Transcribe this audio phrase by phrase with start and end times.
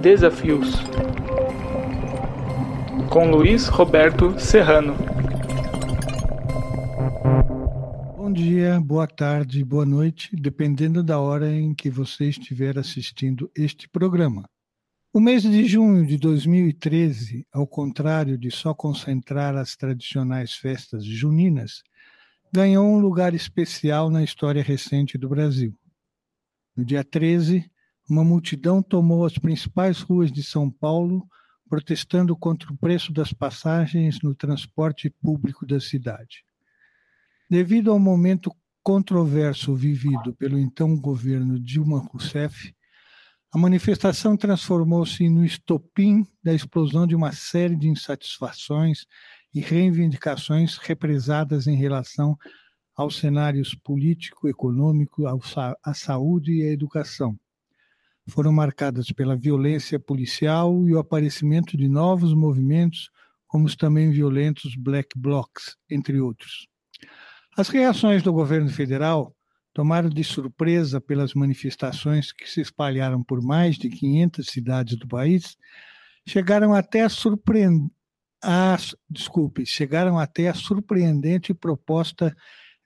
[0.00, 0.74] Desafios
[3.10, 4.94] com Luiz Roberto Serrano.
[8.16, 13.88] Bom dia, boa tarde, boa noite, dependendo da hora em que você estiver assistindo este
[13.88, 14.48] programa.
[15.12, 21.82] O mês de junho de 2013, ao contrário de só concentrar as tradicionais festas juninas,
[22.50, 25.74] ganhou um lugar especial na história recente do Brasil.
[26.74, 27.70] No dia 13,
[28.08, 31.26] uma multidão tomou as principais ruas de São Paulo,
[31.68, 36.44] protestando contra o preço das passagens no transporte público da cidade.
[37.48, 38.50] Devido ao momento
[38.82, 42.74] controverso vivido pelo então governo Dilma Rousseff,
[43.54, 49.04] a manifestação transformou-se no estopim da explosão de uma série de insatisfações
[49.54, 52.36] e reivindicações represadas em relação
[52.96, 57.38] aos cenários político, econômico, à saúde e à educação.
[58.28, 63.10] Foram marcadas pela violência policial e o aparecimento de novos movimentos,
[63.46, 66.66] como os também violentos Black Blocs, entre outros.
[67.56, 69.34] As reações do governo federal
[69.74, 75.56] tomaram de surpresa pelas manifestações que se espalharam por mais de 500 cidades do país,
[76.26, 77.90] chegaram até a surpreender.
[78.44, 78.76] A,
[79.08, 82.34] desculpe, chegaram até a surpreendente proposta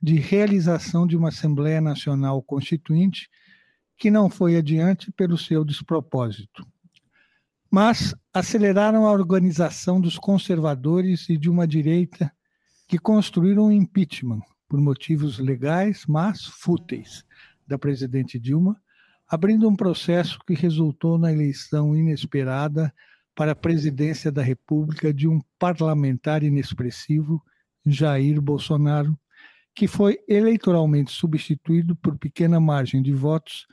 [0.00, 3.27] de realização de uma Assembleia Nacional Constituinte
[3.97, 6.66] que não foi adiante pelo seu despropósito.
[7.70, 12.33] Mas aceleraram a organização dos conservadores e de uma direita
[12.86, 17.24] que construíram um impeachment, por motivos legais, mas fúteis,
[17.67, 18.80] da presidente Dilma,
[19.28, 22.92] abrindo um processo que resultou na eleição inesperada
[23.34, 27.42] para a presidência da República de um parlamentar inexpressivo,
[27.84, 29.19] Jair Bolsonaro,
[29.77, 33.66] que foi eleitoralmente substituído por pequena margem de votos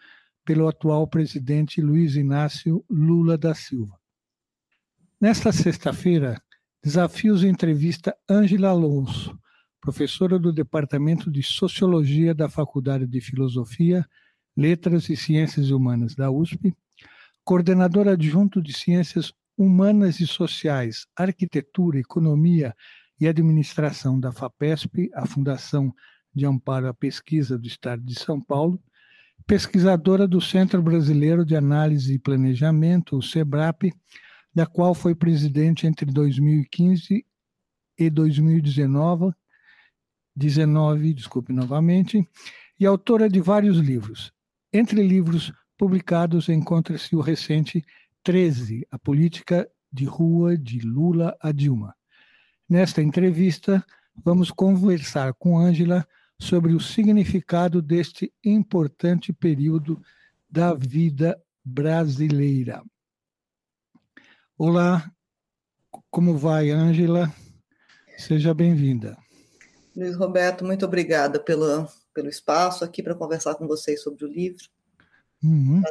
[0.43, 3.97] pelo atual presidente Luiz Inácio Lula da Silva.
[5.19, 6.43] Nesta sexta-feira,
[6.83, 9.39] Desafios entrevista Ângela Alonso,
[9.79, 14.05] professora do Departamento de Sociologia da Faculdade de Filosofia,
[14.57, 16.75] Letras e Ciências Humanas da USP,
[17.45, 22.75] coordenadora adjunto de Ciências Humanas e Sociais, Arquitetura, Economia
[23.19, 25.93] e Administração da FAPESP, a Fundação
[26.33, 28.81] de Amparo à Pesquisa do Estado de São Paulo,
[29.45, 33.91] pesquisadora do Centro Brasileiro de Análise e Planejamento, o SEBRAP,
[34.53, 37.25] da qual foi presidente entre 2015
[37.97, 39.33] e 2019
[40.35, 42.27] 19, desculpe novamente,
[42.79, 44.31] e autora de vários livros.
[44.71, 47.85] Entre livros publicados encontra-se o recente
[48.23, 51.93] 13, A Política de Rua de Lula a Dilma.
[52.69, 53.85] Nesta entrevista,
[54.23, 56.07] vamos conversar com Ângela
[56.39, 60.01] sobre o significado deste importante período
[60.49, 62.81] da vida brasileira.
[64.57, 65.11] Olá,
[66.09, 67.33] como vai, Ângela?
[68.17, 69.17] Seja bem-vinda.
[69.95, 74.63] Luiz Roberto, muito obrigada pelo, pelo espaço aqui para conversar com vocês sobre o livro.
[75.43, 75.81] Uhum.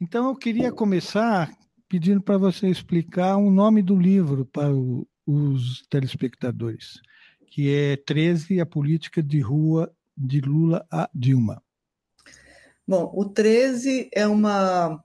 [0.00, 1.52] Então, eu queria começar
[1.88, 7.00] pedindo para você explicar o nome do livro para o, os telespectadores,
[7.46, 11.62] que é 13, a política de rua de Lula a Dilma.
[12.86, 15.02] Bom, o 13 é uma,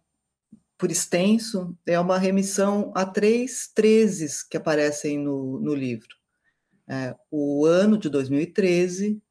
[0.78, 6.16] por extenso, é uma remissão a três 13 que aparecem no, no livro
[6.88, 9.22] é, o ano de 2013,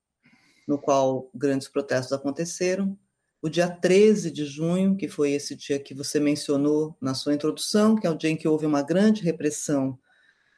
[0.67, 2.99] no qual grandes protestos aconteceram,
[3.41, 7.95] o dia 13 de junho, que foi esse dia que você mencionou na sua introdução,
[7.95, 9.99] que é o dia em que houve uma grande repressão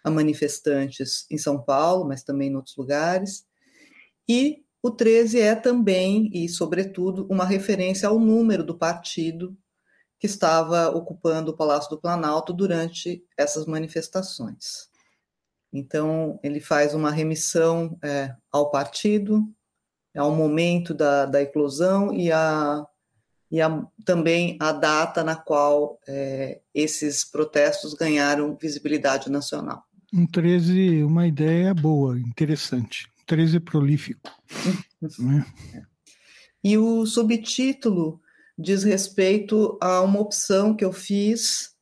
[0.06, 3.44] a manifestantes em São Paulo, mas também em outros lugares.
[4.28, 9.59] E o 13 é também, e sobretudo, uma referência ao número do partido
[10.21, 14.89] que estava ocupando o Palácio do Planalto durante essas manifestações.
[15.72, 19.44] Então, ele faz uma remissão é, ao partido,
[20.17, 22.87] ao momento da, da eclosão e, a,
[23.50, 29.86] e a, também a data na qual é, esses protestos ganharam visibilidade nacional.
[30.12, 33.11] Um 13, uma ideia boa, interessante.
[33.26, 34.31] 13 prolífico.
[35.19, 35.44] né?
[36.62, 38.20] E o subtítulo
[38.58, 41.75] diz respeito a uma opção que eu fiz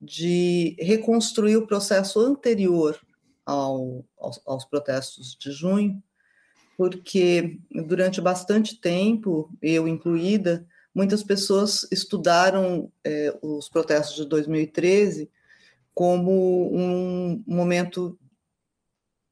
[0.00, 2.98] de reconstruir o processo anterior
[3.44, 6.02] ao, aos, aos protestos de junho,
[6.76, 15.30] porque durante bastante tempo, eu incluída, muitas pessoas estudaram é, os protestos de 2013
[15.94, 18.18] como um momento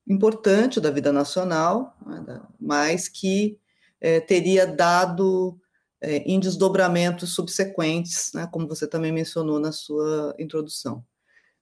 [0.06, 3.58] importante da vida nacional, né, mas que
[4.00, 5.58] é, teria dado
[6.00, 11.04] é, em desdobramentos subsequentes, né, como você também mencionou na sua introdução.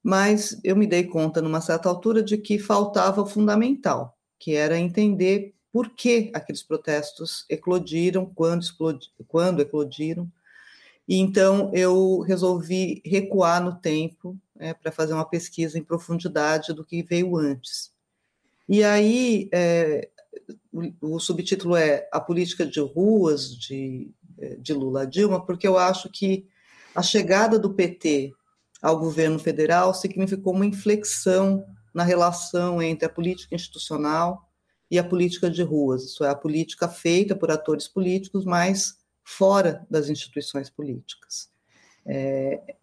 [0.02, 4.79] Mas eu me dei conta, numa certa altura, de que faltava o fundamental, que era
[4.79, 8.64] entender por que aqueles protestos eclodiram, quando,
[9.29, 10.31] quando eclodiram.
[11.06, 16.85] E então eu resolvi recuar no tempo é, para fazer uma pesquisa em profundidade do
[16.85, 17.93] que veio antes.
[18.69, 20.09] E aí é,
[20.73, 25.79] o, o, subtítulo é A Política de Ruas de, é, de Lula Dilma, porque eu
[25.79, 26.47] acho que
[26.95, 28.33] a chegada do PT
[28.83, 34.49] ao governo federal significou uma inflexão na relação entre a política institucional
[34.91, 39.87] e a política de ruas, isso é, a política feita por atores políticos, mas fora
[39.89, 41.49] das instituições políticas.
[42.05, 42.77] É,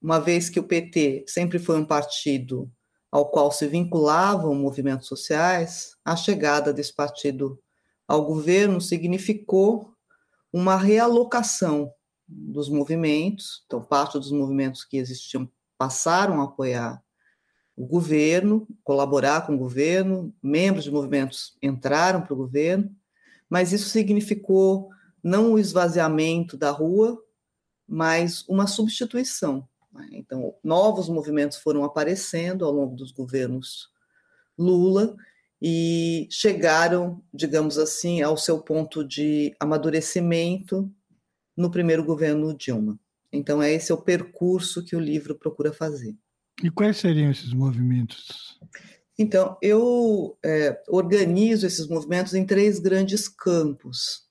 [0.00, 2.70] uma vez que o PT sempre foi um partido
[3.10, 7.58] ao qual se vinculavam movimentos sociais, a chegada desse partido
[8.06, 9.92] ao governo significou
[10.52, 11.92] uma realocação
[12.26, 17.02] dos movimentos, então parte dos movimentos que existiam passaram a apoiar
[17.76, 22.90] o governo, colaborar com o governo, membros de movimentos entraram para o governo,
[23.48, 24.90] mas isso significou
[25.22, 27.16] não o esvaziamento da rua,
[27.86, 29.66] mas uma substituição.
[30.12, 33.90] Então, novos movimentos foram aparecendo ao longo dos governos
[34.58, 35.16] Lula
[35.60, 40.90] e chegaram, digamos assim, ao seu ponto de amadurecimento
[41.56, 42.98] no primeiro governo Dilma.
[43.32, 46.16] Então, é esse é o percurso que o livro procura fazer.
[46.62, 48.58] E quais seriam esses movimentos?
[49.18, 54.26] Então, eu é, organizo esses movimentos em três grandes campos.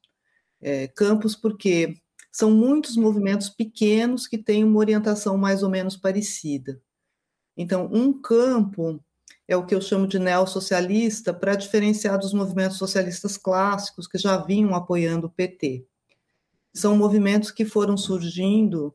[0.62, 1.98] É, campos porque
[2.38, 6.80] são muitos movimentos pequenos que têm uma orientação mais ou menos parecida.
[7.58, 9.04] Então, um campo
[9.48, 14.38] é o que eu chamo de neossocialista para diferenciar dos movimentos socialistas clássicos que já
[14.38, 15.84] vinham apoiando o PT.
[16.72, 18.94] São movimentos que foram surgindo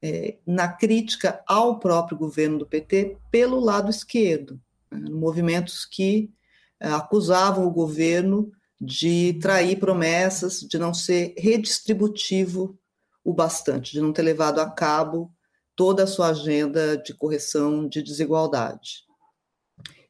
[0.00, 4.60] é, na crítica ao próprio governo do PT pelo lado esquerdo,
[4.92, 6.30] né, movimentos que
[6.78, 12.78] é, acusavam o governo de trair promessas, de não ser redistributivo
[13.24, 15.32] o bastante, de não ter levado a cabo
[15.74, 19.04] toda a sua agenda de correção de desigualdade.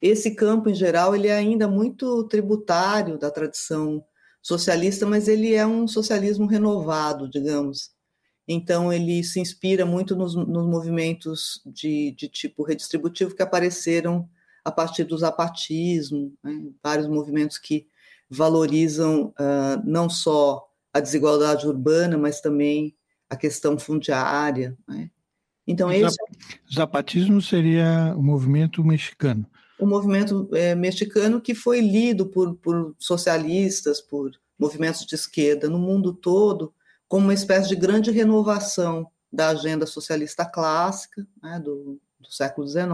[0.00, 4.04] Esse campo, em geral, ele é ainda muito tributário da tradição
[4.42, 7.90] socialista, mas ele é um socialismo renovado, digamos.
[8.46, 14.28] Então, ele se inspira muito nos, nos movimentos de, de, tipo redistributivo que apareceram
[14.64, 16.70] a partir do zapatismo, né?
[16.82, 17.88] vários movimentos que
[18.28, 22.94] valorizam uh, não só a desigualdade urbana, mas também
[23.28, 24.76] a questão fundiária.
[24.88, 25.11] Né?
[25.67, 26.17] Então, o esse...
[26.73, 29.46] zapatismo seria o movimento mexicano.
[29.78, 35.79] O movimento é, mexicano que foi lido por, por socialistas, por movimentos de esquerda no
[35.79, 36.72] mundo todo,
[37.08, 42.88] como uma espécie de grande renovação da agenda socialista clássica né, do, do, século XIX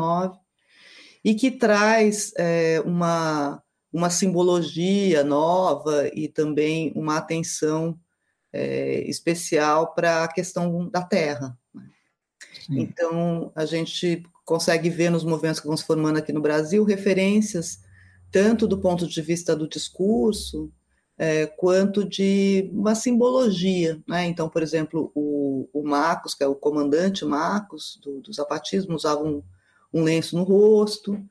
[1.25, 7.99] e que traz é, uma, uma simbologia nova e também uma atenção
[8.53, 11.57] é, especial para a questão da terra.
[11.75, 11.89] Né.
[12.71, 17.81] Então, a gente consegue ver nos movimentos que vão se formando aqui no Brasil referências
[18.33, 20.73] tanto do ponto de vista do discurso,
[21.19, 24.03] é, quanto de uma simbologia.
[24.09, 24.25] Né?
[24.25, 29.23] Então, por exemplo, o, o Marcos, que é o comandante Marcos do, do zapatismo, usava
[29.23, 29.43] um,
[29.93, 31.23] um lenço no rosto.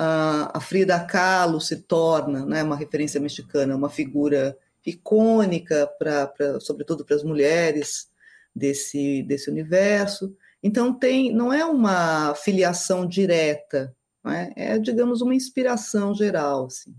[0.00, 7.04] A Frida Kahlo se torna né, uma referência mexicana, uma figura icônica, pra, pra sobretudo
[7.04, 8.08] para as mulheres
[8.54, 10.34] desse, desse universo.
[10.62, 13.94] Então, tem, não é uma filiação direta,
[14.26, 14.74] é?
[14.74, 16.66] é, digamos, uma inspiração geral.
[16.66, 16.94] Assim.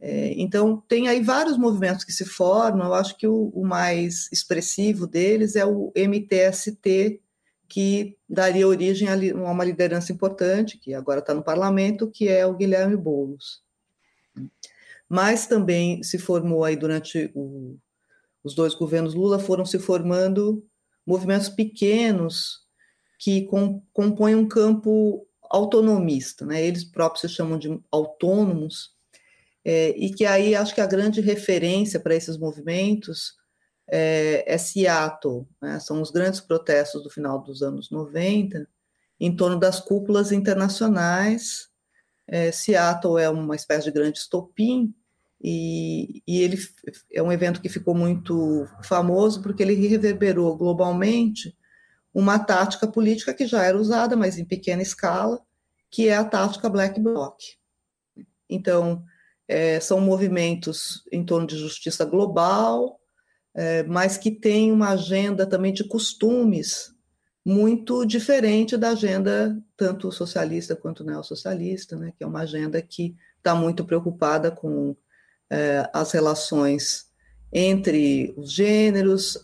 [0.00, 4.28] É, então, tem aí vários movimentos que se formam, eu acho que o, o mais
[4.30, 7.20] expressivo deles é o MTST,
[7.68, 12.54] que daria origem a uma liderança importante, que agora está no parlamento, que é o
[12.54, 13.62] Guilherme Boulos.
[15.08, 17.76] Mas também se formou aí durante o,
[18.42, 20.64] os dois governos Lula, foram se formando
[21.06, 22.64] movimentos pequenos
[23.18, 26.64] que com, compõem um campo autonomista, né?
[26.64, 28.90] eles próprios se chamam de autônomos,
[29.64, 33.34] é, e que aí acho que a grande referência para esses movimentos
[33.88, 35.78] é, é Seattle, né?
[35.80, 38.68] são os grandes protestos do final dos anos 90,
[39.20, 41.68] em torno das cúpulas internacionais.
[42.26, 44.94] É, Seattle é uma espécie de grande estopim,
[45.46, 46.56] e, e, ele
[47.12, 51.54] é um evento que ficou muito famoso porque ele reverberou globalmente
[52.14, 55.42] uma tática política que já era usada, mas em pequena escala,
[55.90, 57.38] que é a tática Black Bloc.
[58.48, 59.04] Então,
[59.46, 62.98] é, são movimentos em torno de justiça global,
[63.54, 66.92] é, mas que tem uma agenda também de costumes
[67.44, 73.54] muito diferente da agenda tanto socialista quanto neossocialista, né, que é uma agenda que está
[73.54, 74.96] muito preocupada com
[75.50, 77.06] é, as relações
[77.52, 79.38] entre os gêneros,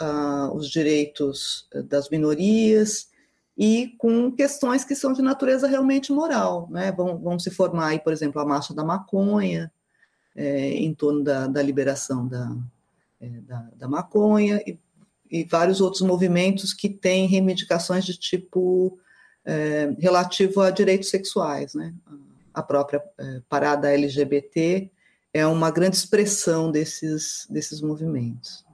[0.52, 3.08] os direitos das minorias
[3.56, 6.68] e com questões que são de natureza realmente moral.
[6.72, 6.90] Né?
[6.90, 9.70] Vão, vão se formar aí, por exemplo, a marcha da maconha,
[10.34, 12.56] é, em torno da, da liberação da,
[13.20, 14.78] é, da, da, maconha, e,
[15.30, 18.98] e, vários outros movimentos que têm reivindicações de tipo
[19.44, 21.74] é, relativo a direitos sexuais.
[21.74, 21.94] Né?
[22.54, 24.90] A própria é, parada LGBT
[25.32, 28.64] é uma grande expressão desses, desses movimentos.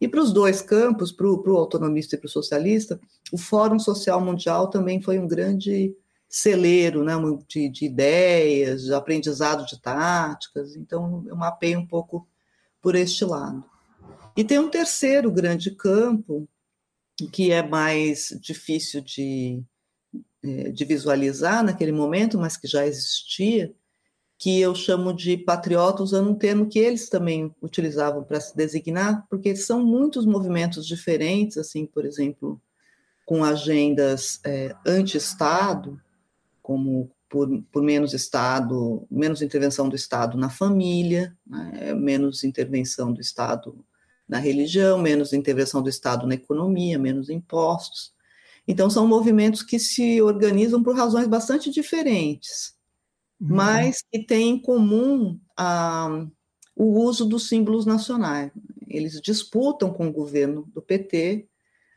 [0.00, 2.98] E para os dois campos, para o autonomista e para o socialista,
[3.30, 5.94] o Fórum Social Mundial também foi um grande
[6.28, 7.12] celeiro né,
[7.46, 12.26] de, de, ideias, de aprendizado de táticas, então eu mapei um pouco
[12.80, 13.62] por este lado.
[14.36, 16.48] E tem um terceiro grande campo,
[17.30, 19.62] que é mais difícil de,
[20.42, 23.72] é, de visualizar naquele momento, mas que já existia,
[24.38, 29.24] que eu chamo de patriota, usando um termo que eles também utilizavam para se designar,
[29.28, 32.60] porque são muitos movimentos diferentes, assim, por exemplo,
[33.24, 36.00] com agendas é, anti-Estado,
[36.60, 43.20] como por, por, menos Estado, menos intervenção do Estado na família, né, menos intervenção do
[43.20, 43.84] Estado
[44.32, 48.12] na religião, menos intervenção do Estado na economia, menos impostos.
[48.66, 52.74] Então, são movimentos que se organizam por razões bastante diferentes
[53.42, 53.56] uhum.
[53.56, 56.26] mas que têm em comum a,
[56.76, 58.52] o uso dos símbolos nacionais.
[58.86, 61.48] Eles disputam com o governo do PT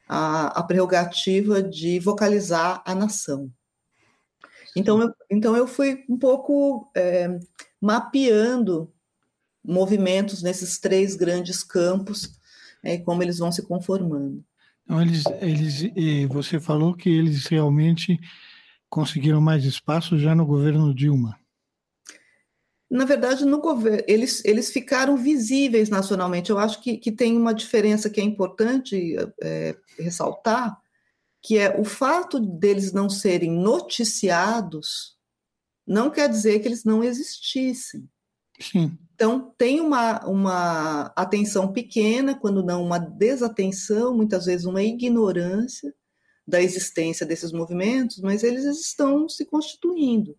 [0.08, 3.52] a, a prerrogativa de vocalizar a nação.
[4.76, 7.40] Então eu, então eu fui um pouco é,
[7.80, 8.92] mapeando
[9.68, 12.40] movimentos nesses três grandes campos
[12.84, 14.44] é, e como eles vão se conformando.
[14.84, 18.20] Então, eles, eles, você falou que eles realmente
[18.90, 21.40] conseguiram mais espaço já no governo Dilma.
[22.90, 26.52] Na verdade, no governo, eles, eles ficaram visíveis nacionalmente.
[26.52, 30.78] Eu acho que, que tem uma diferença que é importante é, ressaltar,
[31.42, 35.16] que é o fato deles não serem noticiados
[35.86, 38.10] não quer dizer que eles não existissem.
[38.60, 38.98] Sim.
[39.16, 45.96] Então, tem uma, uma atenção pequena, quando não uma desatenção, muitas vezes uma ignorância,
[46.46, 50.38] da existência desses movimentos, mas eles estão se constituindo.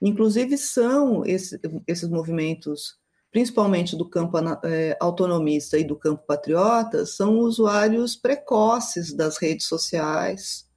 [0.00, 2.98] Inclusive, são esse, esses movimentos,
[3.32, 10.68] principalmente do campo é, autonomista e do campo patriota, são usuários precoces das redes sociais,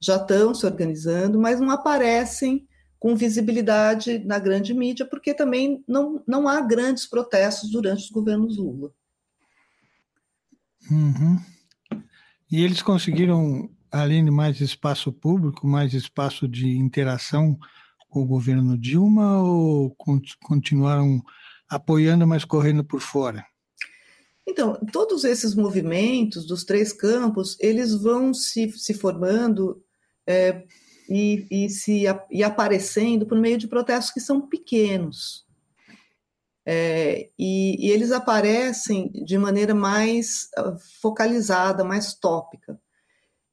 [0.00, 2.66] já estão se organizando, mas não aparecem
[3.04, 8.56] com visibilidade na grande mídia, porque também não, não há grandes protestos durante os governos
[8.56, 8.94] Lula.
[10.90, 11.38] Uhum.
[12.50, 17.58] E eles conseguiram além de mais espaço público, mais espaço de interação
[18.08, 19.94] com o governo Dilma ou
[20.42, 21.22] continuaram
[21.68, 23.44] apoiando, mas correndo por fora?
[24.48, 29.84] Então, todos esses movimentos dos três campos, eles vão se, se formando
[30.26, 30.64] é,
[31.08, 35.44] e, e, se, e aparecendo por meio de protestos que são pequenos.
[36.66, 42.80] É, e, e, eles aparecem de maneira mais ah, focalizada, mais tópica.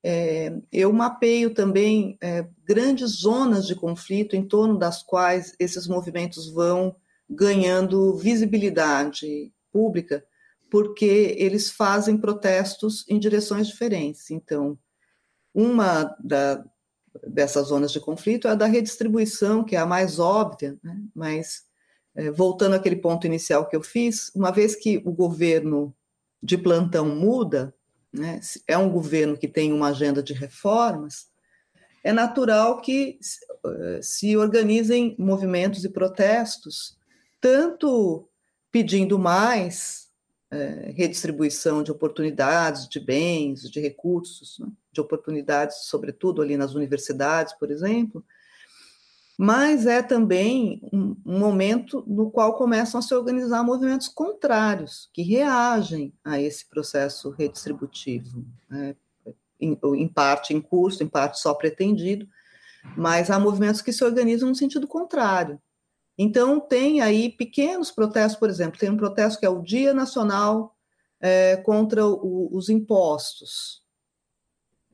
[0.03, 6.51] É, eu mapeio também é, grandes zonas de conflito em torno das quais esses movimentos
[6.51, 6.95] vão
[7.29, 10.25] ganhando visibilidade pública,
[10.69, 14.31] porque eles fazem protestos em direções diferentes.
[14.31, 14.79] Então,
[15.53, 16.63] uma da,
[17.27, 20.97] dessas zonas de conflito é a da redistribuição, que é a mais óbvia, né?
[21.13, 21.63] mas
[22.15, 25.93] é, voltando àquele ponto inicial que eu fiz, uma vez que o governo
[26.41, 27.73] de plantão muda,
[28.11, 31.27] né, é um governo que tem uma agenda de reformas,
[32.03, 33.19] é natural que
[33.63, 36.97] eh, se organizem movimentos e protestos,
[37.39, 38.27] tanto
[38.71, 40.09] pedindo mais
[40.51, 47.53] é, redistribuição de oportunidades, de bens, de recursos, né, de oportunidades, sobretudo ali nas universidades,
[47.53, 48.23] por exemplo,
[49.37, 55.23] mas é também um, um, momento no qual começam a se organizar movimentos contrários, que
[55.23, 58.95] reagem a esse processo redistributivo, né?
[59.59, 62.27] em, em, parte em curso, em parte só pretendido,
[62.97, 65.59] mas há movimentos que se organizam no sentido contrário.
[66.17, 70.75] Então, tem aí pequenos protestos, por exemplo, tem um protesto que é o Dia Nacional
[71.19, 73.81] é, contra o, os Impostos,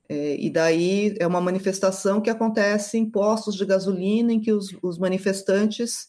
[0.09, 4.69] é, e daí é uma manifestação que acontece em postos de gasolina, em que os,
[4.81, 6.07] os manifestantes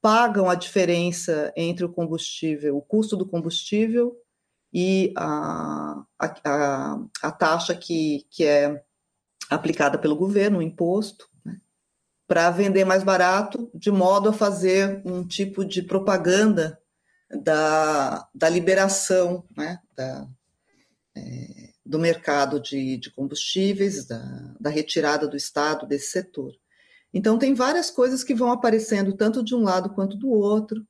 [0.00, 4.16] pagam a diferença entre o combustível, o custo do combustível
[4.72, 8.84] e a, a, a, taxa que, que é
[9.50, 11.28] aplicada pelo governo, o imposto,
[12.26, 16.78] para vender mais barato, de modo a fazer um tipo de propaganda
[17.42, 20.26] da, da liberação né, da,
[21.16, 26.52] é, do mercado de, de combustíveis, da, da retirada do Estado desse setor.
[27.14, 30.84] Então, tem várias coisas que vão aparecendo, tanto de um lado quanto do outro.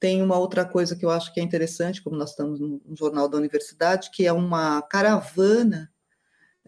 [0.00, 3.28] Tem uma outra coisa que eu acho que é interessante, como nós estamos no, jornal
[3.28, 5.90] da universidade, que é uma caravana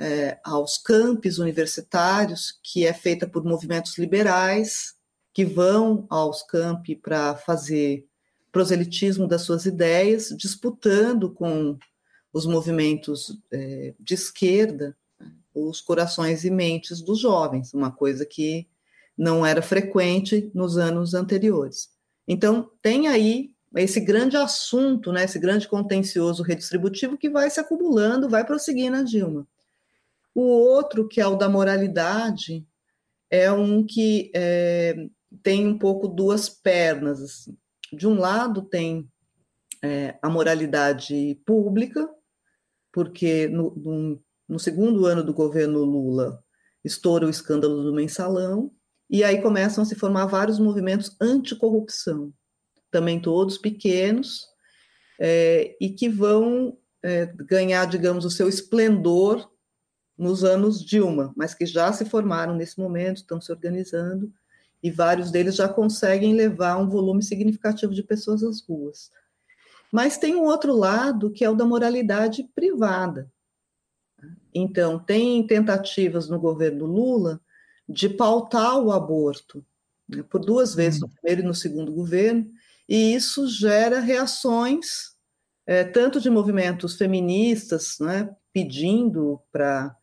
[0.00, 4.94] é, aos campos universitários, que é feita por movimentos liberais,
[5.34, 8.06] que vão aos campi para fazer
[8.50, 11.78] proselitismo das suas ideias, disputando com
[12.32, 14.96] os movimentos é, de esquerda
[15.54, 18.66] os corações e mentes dos jovens, uma coisa que
[19.18, 21.90] não era frequente nos anos anteriores.
[22.26, 28.28] Então, tem aí esse grande assunto, né, esse grande contencioso redistributivo que vai se acumulando,
[28.28, 29.46] vai prosseguir na Dilma.
[30.34, 32.66] O outro, que é o da moralidade,
[33.30, 34.94] é um que é,
[35.42, 37.20] tem um pouco duas pernas.
[37.20, 37.56] Assim.
[37.92, 39.08] De um lado, tem
[39.82, 42.08] é, a moralidade pública,
[42.92, 46.42] porque no, no, no segundo ano do governo Lula
[46.84, 48.72] estoura o escândalo do mensalão,
[49.08, 52.32] e aí começam a se formar vários movimentos anticorrupção,
[52.90, 54.46] também todos pequenos,
[55.20, 59.50] é, e que vão é, ganhar, digamos, o seu esplendor
[60.20, 64.30] nos anos Dilma, mas que já se formaram nesse momento, estão se organizando,
[64.82, 69.10] e vários deles já conseguem levar um volume significativo de pessoas às ruas.
[69.90, 73.32] Mas tem um outro lado, que é o da moralidade privada.
[74.54, 77.40] Então, tem tentativas no governo Lula
[77.88, 79.64] de pautar o aborto,
[80.06, 81.10] né, por duas vezes, no hum.
[81.10, 82.46] primeiro e no segundo governo,
[82.86, 85.14] e isso gera reações,
[85.66, 89.96] é, tanto de movimentos feministas, né, pedindo para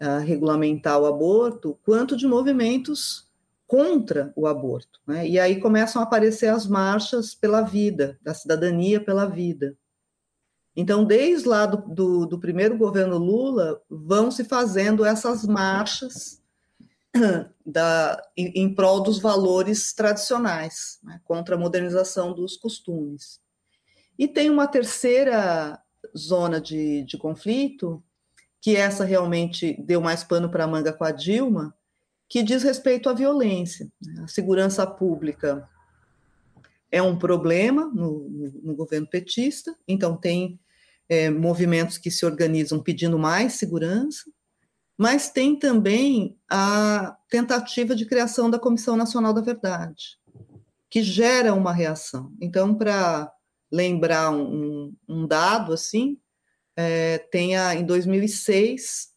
[0.00, 3.28] uh, regulamentar o aborto, quanto de movimentos
[3.66, 5.00] contra o aborto.
[5.06, 5.28] Né?
[5.28, 9.76] E aí começam a aparecer as marchas pela vida, da cidadania pela vida.
[10.76, 16.42] Então, desde lá do, do, do primeiro governo Lula, vão se fazendo essas marchas
[17.64, 21.20] da, em, em prol dos valores tradicionais, né?
[21.24, 23.40] contra a modernização dos costumes.
[24.18, 25.80] E tem uma terceira
[26.16, 28.02] zona de, de conflito,
[28.64, 31.76] que essa realmente deu mais pano para a manga com a Dilma,
[32.26, 33.92] que diz respeito à violência.
[34.22, 35.68] A segurança pública
[36.90, 40.58] é um problema no, no, no governo petista, então tem
[41.10, 44.22] é, movimentos que se organizam pedindo mais segurança,
[44.96, 50.16] mas tem também a tentativa de criação da Comissão Nacional da Verdade,
[50.88, 52.32] que gera uma reação.
[52.40, 53.30] Então, para
[53.70, 56.16] lembrar um, um, dado assim,
[56.76, 59.12] é, tem a, em 2006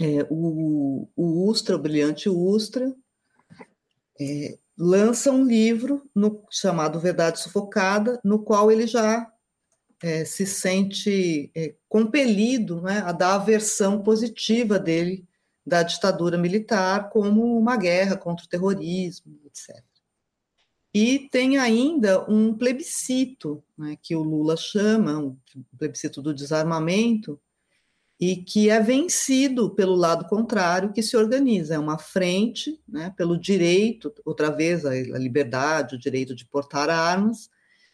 [0.00, 2.94] é, o, o Ustra, o brilhante Ustra,
[4.20, 9.30] é, lança um livro no, chamado Verdade Sufocada, no qual ele já
[10.00, 15.26] é, se sente é, compelido né, a dar a versão positiva dele
[15.66, 19.84] da ditadura militar como uma guerra contra o terrorismo, etc.
[21.00, 25.36] E tem ainda um plebiscito, né, que o Lula chama, um
[25.78, 27.40] plebiscito do desarmamento,
[28.18, 31.76] e que é vencido pelo lado contrário que se organiza.
[31.76, 37.48] É uma frente né, pelo direito, outra vez, a liberdade, o direito de portar armas,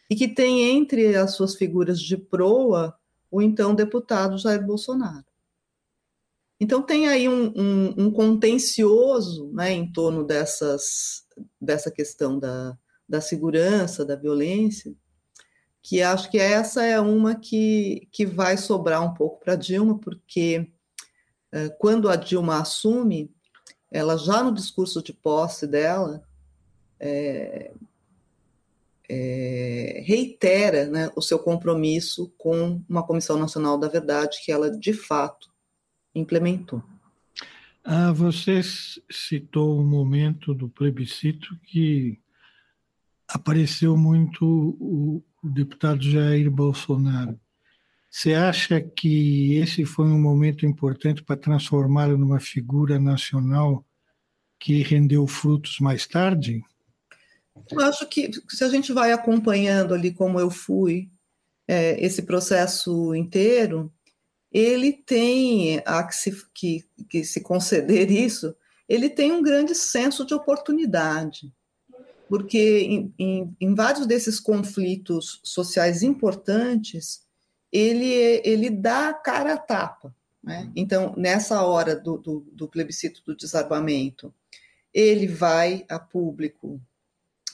[0.09, 2.97] e que tem entre as suas figuras de proa
[3.29, 5.27] o então deputado Jair Bolsonaro.
[6.59, 11.23] Então tem aí um, um, um contencioso né, em torno dessas,
[11.61, 12.75] dessa questão da,
[13.07, 14.93] da segurança, da violência,
[15.81, 20.67] que acho que essa é uma que, que vai sobrar um pouco para Dilma, porque
[21.51, 23.31] é, quando a Dilma assume,
[23.91, 26.23] ela já no discurso de posse dela
[26.99, 27.71] é,
[29.07, 34.93] é, reitera né, o seu compromisso com uma Comissão Nacional da Verdade que ela de
[34.93, 35.49] fato
[36.13, 36.81] implementou.
[37.83, 38.61] Ah, você
[39.11, 42.19] citou o momento do plebiscito que
[43.27, 47.39] apareceu muito o, o deputado Jair Bolsonaro.
[48.09, 53.85] Você acha que esse foi um momento importante para transformá-lo numa figura nacional
[54.57, 56.63] que rendeu frutos mais tarde?
[57.69, 61.09] Eu acho que se a gente vai acompanhando ali como eu fui
[61.67, 63.91] é, esse processo inteiro,
[64.51, 68.55] ele tem a que se, que, que se conceder isso,
[68.87, 71.51] ele tem um grande senso de oportunidade,
[72.27, 77.25] porque em, em, em vários desses conflitos sociais importantes,
[77.71, 80.15] ele, ele dá cara a tapa.
[80.43, 80.71] Né?
[80.75, 84.33] Então, nessa hora do, do, do plebiscito do desarmamento,
[84.93, 86.79] ele vai a público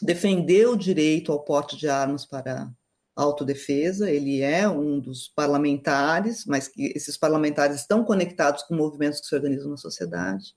[0.01, 2.71] defender o direito ao porte de armas para
[3.15, 9.27] autodefesa, ele é um dos parlamentares, mas que esses parlamentares estão conectados com movimentos que
[9.27, 10.55] se organizam na sociedade.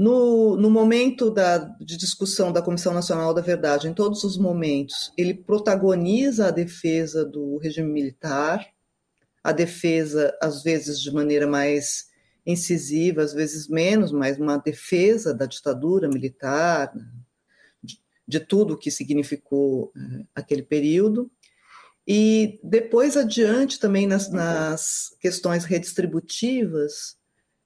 [0.00, 5.12] No, no momento da, de discussão da Comissão Nacional da Verdade, em todos os momentos,
[5.14, 8.66] ele protagoniza a defesa do regime militar,
[9.44, 12.06] a defesa, às vezes de maneira mais
[12.46, 16.90] incisiva, às vezes menos, mas uma defesa da ditadura militar,
[17.82, 21.30] de, de tudo o que significou uh, aquele período.
[22.08, 27.19] E depois adiante também nas, nas questões redistributivas,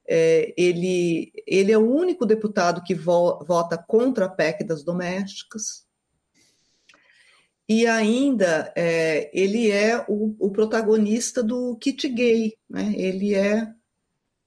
[0.06, 5.84] é, ele, ele é o único deputado que vo, vota contra a PEC das domésticas.
[7.68, 12.92] E ainda é, ele é o, o, protagonista do kit gay, né?
[12.94, 13.66] ele é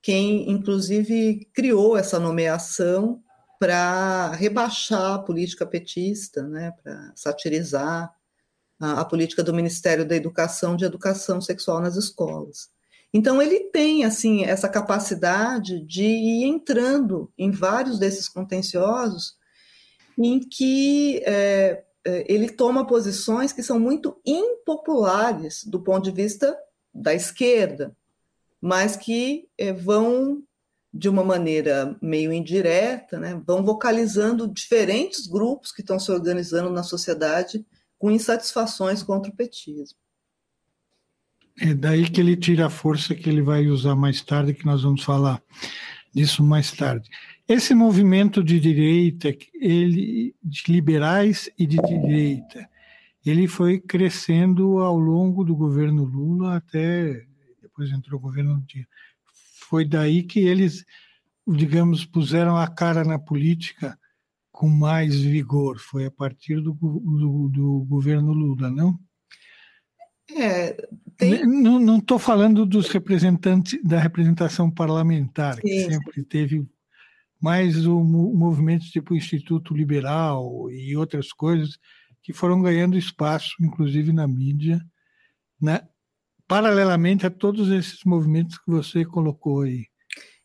[0.03, 3.21] quem, inclusive, criou essa nomeação
[3.59, 6.71] para rebaixar a política petista, né?
[6.83, 8.13] para satirizar
[8.79, 12.69] a, a política do Ministério da Educação de educação sexual nas escolas.
[13.17, 19.35] Então ele tem assim essa capacidade de ir entrando em vários desses contenciosos
[20.15, 26.55] em que é, é, ele toma posições que são muito impopulares do ponto de vista
[26.93, 27.97] da esquerda,
[28.61, 30.43] mas que é, vão
[30.93, 36.83] de uma maneira meio indireta, né, vão vocalizando diferentes grupos que estão se organizando na
[36.83, 37.65] sociedade
[37.97, 39.97] com insatisfações contra o petismo.
[41.59, 44.83] É daí que ele tira a força que ele vai usar mais tarde, que nós
[44.83, 45.41] vamos falar
[46.13, 47.09] disso mais tarde.
[47.47, 52.69] Esse movimento de direita, ele de liberais e de direita,
[53.25, 57.25] ele foi crescendo ao longo do governo Lula até
[57.77, 58.87] depois entrou o governo Dilma.
[59.69, 60.83] Foi daí que eles,
[61.47, 63.97] digamos, puseram a cara na política
[64.51, 65.77] com mais vigor.
[65.77, 68.99] Foi a partir do, do, do governo Lula, não?
[70.35, 70.73] É,
[71.17, 71.45] tem...
[71.45, 76.67] Não estou falando dos representantes da representação parlamentar, sim, que sempre teve
[77.39, 81.77] mais o movimento tipo Instituto Liberal e outras coisas
[82.21, 84.81] que foram ganhando espaço, inclusive na mídia,
[85.61, 85.81] né?
[86.47, 89.85] paralelamente a todos esses movimentos que você colocou aí.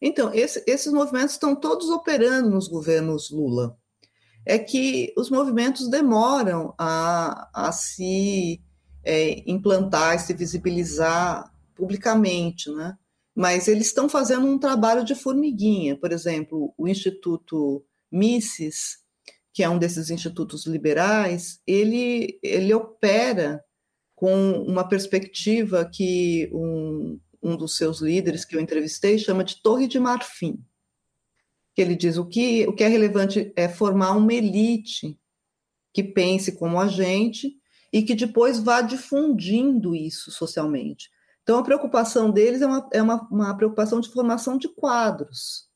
[0.01, 3.77] Então, esse, esses movimentos estão todos operando nos governos Lula.
[4.45, 8.61] É que os movimentos demoram a, a se
[9.05, 12.97] é, implantar, se visibilizar publicamente, né?
[13.35, 15.97] Mas eles estão fazendo um trabalho de formiguinha.
[15.97, 18.99] Por exemplo, o Instituto Mises,
[19.53, 23.63] que é um desses institutos liberais, ele, ele opera
[24.15, 29.89] com uma perspectiva que um, um dos seus líderes que eu entrevistei chama de Torre
[29.89, 30.63] de Marfim.
[31.75, 35.19] Que ele diz o que, o que é relevante é formar uma elite
[35.93, 37.61] que pense como a gente
[37.93, 41.11] e que depois vá difundindo isso socialmente.
[41.43, 45.69] Então, a preocupação deles é uma, é uma, uma preocupação de formação de quadros,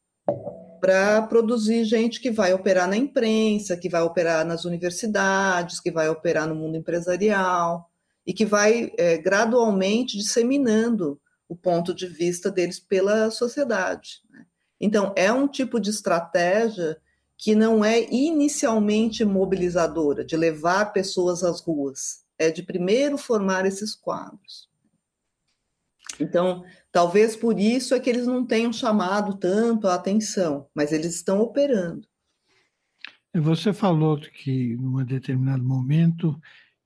[0.80, 6.08] para produzir gente que vai operar na imprensa, que vai operar nas universidades, que vai
[6.08, 7.90] operar no mundo empresarial,
[8.26, 14.20] e que vai é, gradualmente disseminando o ponto de vista deles pela sociedade.
[14.30, 14.44] Né?
[14.80, 16.98] Então, é um tipo de estratégia
[17.38, 23.94] que não é inicialmente mobilizadora, de levar pessoas às ruas, é de primeiro formar esses
[23.94, 24.68] quadros.
[26.18, 31.14] Então, talvez por isso é que eles não tenham chamado tanto a atenção, mas eles
[31.14, 32.06] estão operando.
[33.34, 36.40] Você falou que, num determinado momento,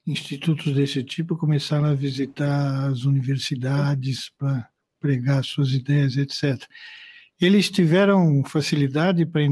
[0.05, 6.61] institutos desse tipo começaram a visitar as universidades para pregar suas ideias, etc.
[7.41, 9.43] Eles tiveram facilidade para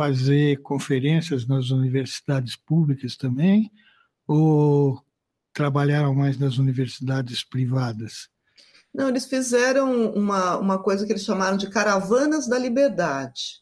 [0.00, 3.70] fazer conferências nas universidades públicas também,
[4.26, 4.98] ou
[5.52, 8.30] trabalharam mais nas universidades privadas?
[8.94, 13.60] Não, eles fizeram uma, uma coisa que eles chamaram de caravanas da liberdade.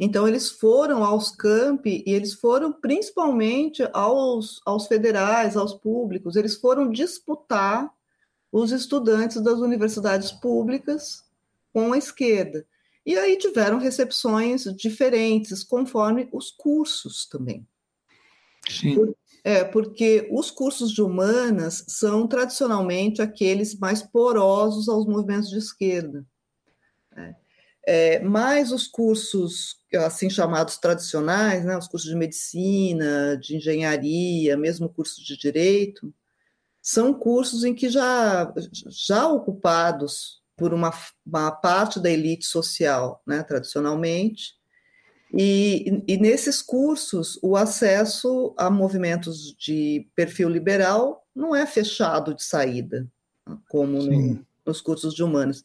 [0.00, 6.56] Então, eles foram aos campi e eles foram principalmente aos, aos federais, aos públicos, eles
[6.56, 7.92] foram disputar
[8.50, 11.22] os estudantes das universidades públicas
[11.74, 12.64] com a esquerda.
[13.04, 17.66] E aí tiveram recepções diferentes, conforme os cursos também.
[18.68, 18.94] Sim.
[18.94, 25.58] Por, é, porque os cursos de humanas são tradicionalmente aqueles mais porosos aos movimentos de
[25.58, 26.24] esquerda.
[27.16, 27.34] É.
[27.84, 34.88] É, mas os cursos assim chamados tradicionais, né, os cursos de medicina, de engenharia, mesmo
[34.88, 36.14] cursos de direito,
[36.80, 38.52] são cursos em que já,
[38.88, 40.94] já ocupados por uma,
[41.26, 44.52] uma parte da elite social, né, tradicionalmente,
[45.34, 52.44] e, e, nesses cursos, o acesso a movimentos de perfil liberal não é fechado de
[52.44, 53.10] saída,
[53.68, 55.64] como no, nos cursos de humanos.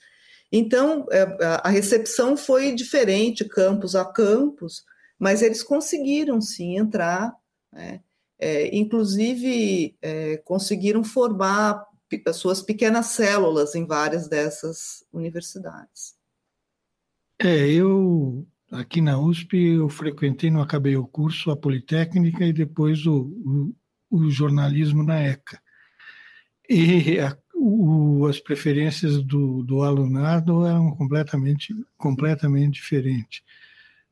[0.52, 1.28] Então, é,
[1.62, 4.84] a recepção foi diferente, campus a campus,
[5.20, 7.36] mas eles conseguiram sim entrar,
[7.72, 8.00] né?
[8.40, 11.86] é, inclusive é, conseguiram formar
[12.34, 16.16] suas pequenas células em várias dessas universidades.
[17.40, 23.06] É, eu aqui na USP eu frequentei, não acabei o curso, a Politécnica e depois
[23.06, 23.76] o, o,
[24.10, 25.62] o jornalismo na ECA.
[26.70, 33.42] E a, o, as preferências do, do alunado eram completamente, completamente diferentes.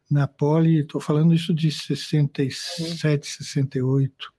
[0.10, 4.34] Na Poli, estou falando isso de 67, 68,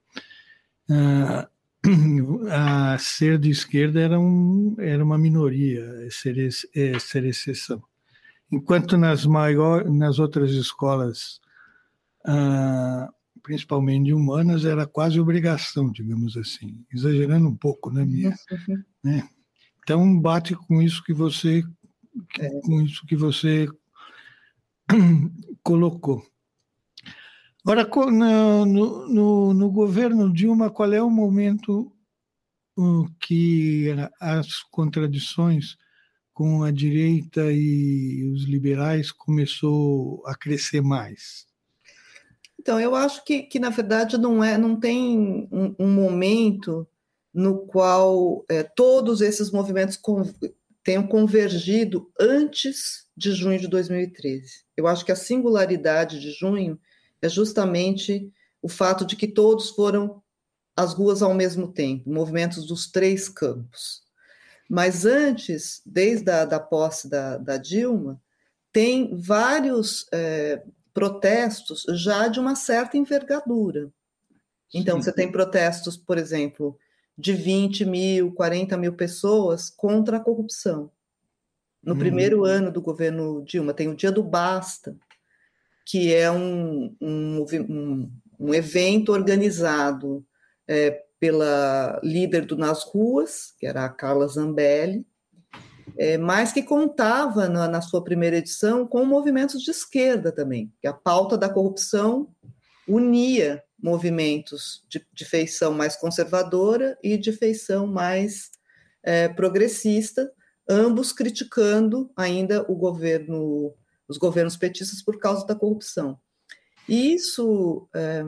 [0.88, 1.48] ah,
[2.50, 6.36] a ser de esquerda era, um, era uma minoria, ser,
[6.74, 7.82] é, ser exceção.
[8.50, 11.40] Enquanto nas, maior, nas outras escolas,
[12.24, 13.08] ah,
[13.42, 18.34] principalmente humanas, era quase obrigação, digamos assim, exagerando um pouco, né, minha?
[18.50, 18.82] Uhum.
[19.04, 19.28] Né?
[19.82, 21.64] Então bate com isso que você,
[22.40, 22.48] é.
[22.62, 23.68] com isso que você
[25.62, 26.24] colocou.
[27.68, 31.92] Agora, no, no, no, governo Dilma, qual é o momento
[33.20, 33.88] que
[34.20, 35.76] as contradições
[36.32, 41.44] com a direita e os liberais começou a crescer mais?
[42.56, 46.86] Então, eu acho que, que na verdade não é, não tem um, um momento
[47.34, 50.22] no qual é, todos esses movimentos con
[50.84, 54.64] tenham convergido antes de junho de 2013.
[54.76, 56.78] Eu acho que a singularidade de junho
[57.22, 60.22] é justamente o fato de que todos foram
[60.76, 64.02] às ruas ao mesmo tempo, movimentos dos três campos.
[64.68, 68.20] Mas antes, desde a da posse da, da Dilma,
[68.72, 73.90] tem vários é, protestos já de uma certa envergadura.
[74.74, 75.04] Então, Sim.
[75.04, 76.76] você tem protestos, por exemplo,
[77.16, 80.90] de 20 mil, 40 mil pessoas contra a corrupção.
[81.82, 81.98] No uhum.
[81.98, 84.96] primeiro ano do governo Dilma, tem o Dia do Basta,
[85.86, 90.26] que é um, um, um, um evento organizado
[90.68, 95.06] é, pela líder do Nas Ruas, que era a Carla Zambelli,
[95.96, 100.86] é, mas que contava na, na, sua primeira edição com movimentos de esquerda também, que
[100.86, 102.28] a pauta da corrupção
[102.86, 108.50] unia movimentos de, de feição mais conservadora e de feição mais
[109.02, 110.30] é, progressista,
[110.68, 113.72] ambos criticando ainda o governo,
[114.08, 116.18] os governos petistas por causa da corrupção.
[116.88, 118.24] E isso é,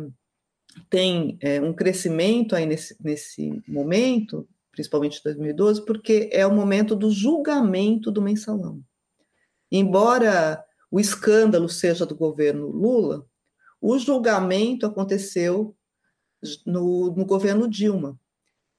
[0.91, 6.97] tem é, um crescimento aí nesse, nesse momento, principalmente em 2012, porque é o momento
[6.97, 8.83] do julgamento do mensalão.
[9.71, 13.27] Embora o escândalo seja do governo Lula,
[13.81, 15.77] o julgamento aconteceu
[16.67, 18.19] no, no governo Dilma.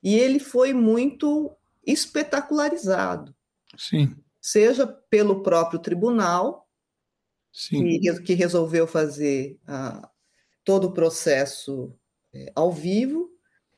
[0.01, 1.51] E ele foi muito
[1.85, 3.35] espetacularizado.
[3.77, 4.15] Sim.
[4.41, 6.68] Seja pelo próprio tribunal,
[7.51, 7.99] Sim.
[7.99, 9.59] Que, que resolveu fazer
[10.63, 11.93] todo o processo
[12.33, 13.29] é, ao vivo,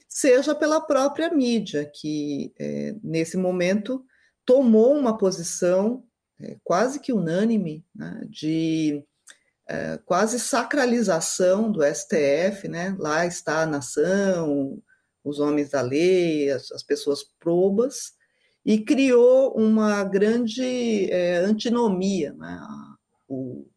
[0.07, 4.03] seja pela própria mídia, que é, nesse momento
[4.45, 6.03] tomou uma posição
[6.39, 9.05] é, quase que unânime né, de
[10.05, 12.93] quase sacralização do STF, né?
[12.99, 14.83] Lá está a nação,
[15.23, 18.11] os homens da lei, as, as pessoas probas,
[18.65, 21.09] e criou uma grande
[21.45, 22.59] antinomia, né?
[23.31, 23.67] O,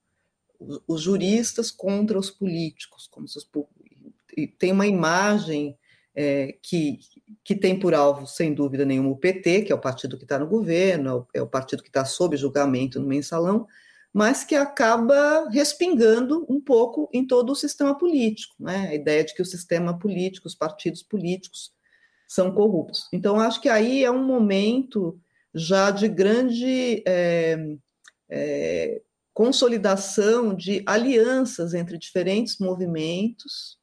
[0.86, 3.48] os juristas contra os políticos, como se os,
[4.58, 5.76] tem uma imagem
[6.14, 6.98] é, que,
[7.42, 10.38] que tem por alvo, sem dúvida nenhuma, o PT, que é o partido que está
[10.38, 13.66] no governo, é o, é o partido que está sob julgamento no mensalão,
[14.12, 18.88] mas que acaba respingando um pouco em todo o sistema político, né?
[18.90, 21.72] a ideia de que o sistema político, os partidos políticos
[22.28, 23.08] são corruptos.
[23.12, 25.18] Então, acho que aí é um momento
[25.52, 27.76] já de grande é,
[28.28, 29.02] é,
[29.34, 33.78] consolidação de alianças entre diferentes movimentos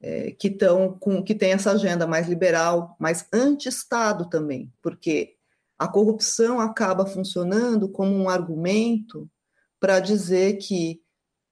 [0.00, 5.36] é, que estão com que tem essa agenda mais liberal, mais anti-Estado também, porque
[5.78, 9.28] a corrupção acaba funcionando como um argumento
[9.80, 11.02] para dizer que,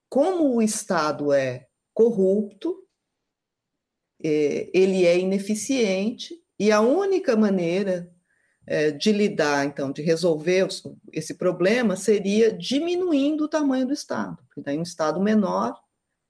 [0.07, 2.83] como o Estado é corrupto,
[4.23, 8.14] é, ele é ineficiente e a única maneira
[8.67, 10.67] é, de lidar, então, de resolver
[11.13, 14.37] esse problema seria diminuindo o tamanho do Estado.
[14.47, 15.79] Porque daí um Estado menor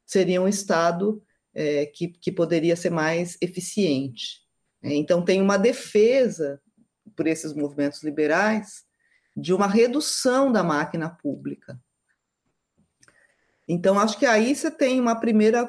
[0.05, 4.43] seria um Estado é, que, que poderia ser mais eficiente.
[4.83, 6.61] Então, tem uma defesa
[7.15, 8.83] por esses movimentos liberais
[9.35, 11.79] de uma redução da máquina pública.
[13.67, 15.65] Então, acho que aí você tem uma primeira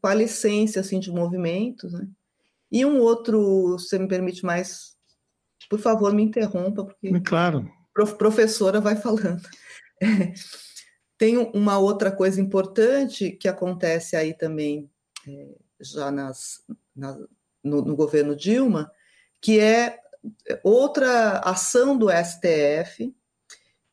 [0.00, 2.08] coalescência assim, de movimentos, né?
[2.72, 4.89] E um outro, se me permite mais,
[5.68, 7.70] por favor, me interrompa, porque claro.
[7.96, 9.42] a professora vai falando.
[11.18, 14.90] Tem uma outra coisa importante que acontece aí também,
[15.28, 15.48] é,
[15.80, 16.64] já nas,
[16.96, 17.16] na,
[17.62, 18.90] no, no governo Dilma,
[19.40, 19.98] que é
[20.62, 23.14] outra ação do STF,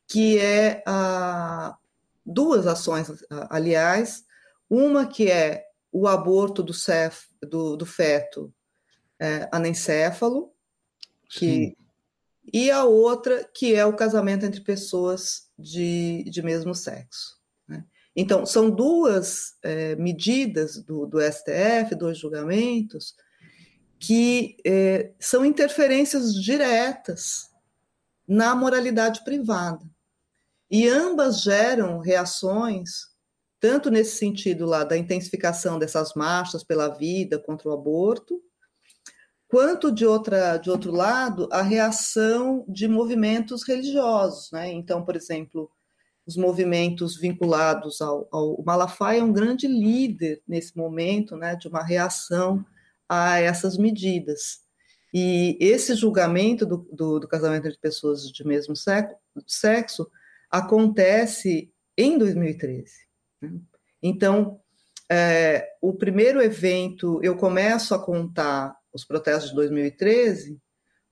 [0.06, 1.76] que é a,
[2.24, 3.10] duas ações,
[3.50, 4.24] aliás,
[4.68, 8.52] uma que é o aborto do, cef, do, do feto
[9.18, 10.52] é, anencéfalo,
[11.28, 11.76] que,
[12.52, 17.38] e a outra que é o casamento entre pessoas de, de mesmo sexo.
[17.66, 17.84] Né?
[18.16, 23.14] Então, são duas é, medidas do, do STF, dois julgamentos,
[23.98, 27.48] que é, são interferências diretas
[28.26, 29.84] na moralidade privada.
[30.70, 33.08] E ambas geram reações,
[33.58, 38.42] tanto nesse sentido lá da intensificação dessas marchas pela vida contra o aborto,
[39.48, 44.70] quanto de outra de outro lado a reação de movimentos religiosos, né?
[44.70, 45.70] Então, por exemplo,
[46.26, 51.82] os movimentos vinculados ao, ao Malafaia é um grande líder nesse momento, né, de uma
[51.82, 52.62] reação
[53.08, 54.60] a essas medidas.
[55.12, 58.74] E esse julgamento do, do, do casamento entre pessoas de mesmo
[59.46, 60.06] sexo
[60.50, 62.92] acontece em 2013.
[63.40, 63.52] Né?
[64.02, 64.60] Então,
[65.10, 70.60] é, o primeiro evento, eu começo a contar os protestos de 2013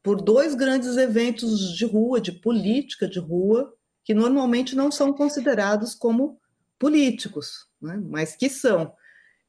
[0.03, 5.95] por dois grandes eventos de rua, de política de rua, que normalmente não são considerados
[5.95, 6.41] como
[6.79, 8.01] políticos, né?
[8.05, 8.93] mas que são,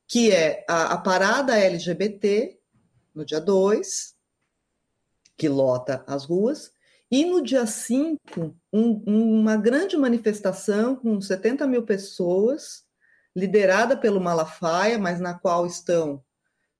[0.07, 2.57] que é a, a parada LGBT,
[3.13, 4.15] no dia 2,
[5.37, 6.71] que lota as ruas,
[7.09, 8.19] e no dia 5,
[8.73, 12.83] um, uma grande manifestação com 70 mil pessoas,
[13.35, 16.23] liderada pelo Malafaia, mas na qual estão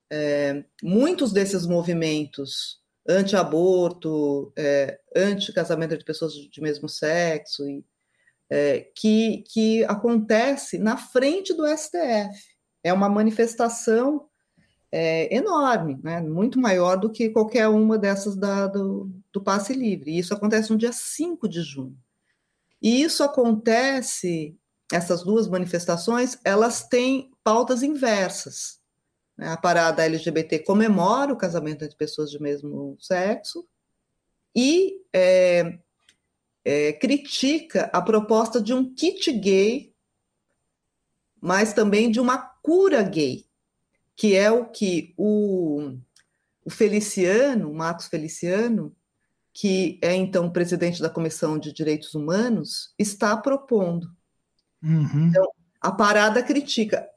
[0.10, 7.84] é, muitos desses movimentos anti-aborto, é, anti-casamento de pessoas de mesmo sexo, e,
[8.50, 12.58] é, que, que acontece na frente do STF.
[12.84, 14.28] É uma manifestação
[14.91, 16.22] é, enorme, né?
[16.22, 20.12] muito maior do que qualquer uma dessas da, do, do passe livre.
[20.12, 21.98] E isso acontece no dia 5 de junho.
[22.82, 24.56] E isso acontece,
[24.91, 28.80] essas duas manifestações, elas têm pautas inversas.
[29.38, 29.50] Né?
[29.50, 33.67] A parada LGBT comemora o casamento entre pessoas de mesmo sexo
[34.56, 35.78] e é,
[36.65, 39.93] é, critica a proposta de um kit gay,
[41.39, 43.47] mas também de uma cura gay
[44.17, 45.95] que é o que o,
[46.65, 48.93] o Feliciano, o Marcos Feliciano,
[49.54, 54.12] que é então presidente da Comissão de Direitos Humanos, está propondo.
[54.82, 55.28] Uhum.
[55.28, 55.47] Então,
[55.80, 57.08] a parada critica.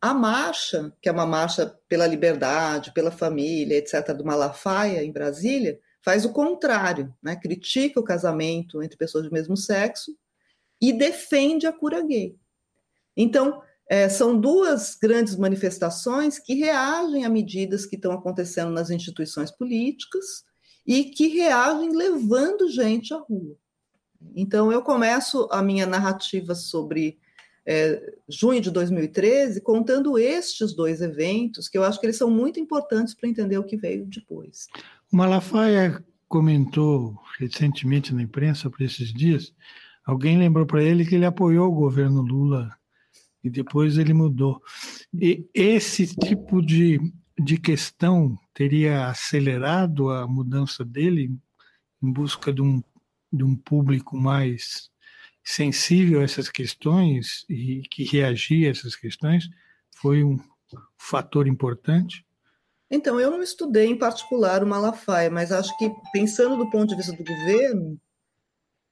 [0.00, 5.78] A marcha, que é uma marcha pela liberdade, pela família, etc., do Malafaia, em Brasília,
[6.02, 7.34] faz o contrário, né?
[7.36, 10.16] critica o casamento entre pessoas do mesmo sexo
[10.80, 12.36] e defende a cura gay.
[13.16, 19.50] Então, é, são duas grandes manifestações que reagem a medidas que estão acontecendo nas instituições
[19.50, 20.44] políticas
[20.86, 23.56] e que reagem levando gente à rua.
[24.34, 27.18] Então, eu começo a minha narrativa sobre
[27.66, 32.60] é, junho de 2013 contando estes dois eventos, que eu acho que eles são muito
[32.60, 34.66] importantes para entender o que veio depois.
[35.12, 39.54] O Malafaia comentou recentemente na imprensa, por esses dias,
[40.04, 42.70] alguém lembrou para ele que ele apoiou o governo Lula
[43.42, 44.60] e depois ele mudou.
[45.12, 47.00] E esse tipo de,
[47.38, 51.30] de questão teria acelerado a mudança dele
[52.02, 52.82] em busca de um,
[53.32, 54.90] de um público mais
[55.44, 59.48] sensível a essas questões e que reagia a essas questões?
[59.96, 60.38] Foi um
[60.96, 62.24] fator importante?
[62.90, 66.96] Então, eu não estudei em particular o Malafaia, mas acho que, pensando do ponto de
[66.96, 68.00] vista do governo,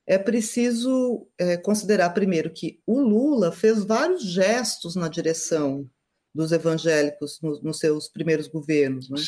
[0.06, 5.88] é preciso é, considerar primeiro que o Lula fez vários gestos na direção
[6.34, 9.08] dos evangélicos no, nos seus primeiros governos.
[9.08, 9.18] Né?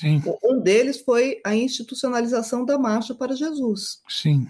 [0.43, 4.01] Um deles foi a institucionalização da Marcha para Jesus.
[4.09, 4.49] Sim.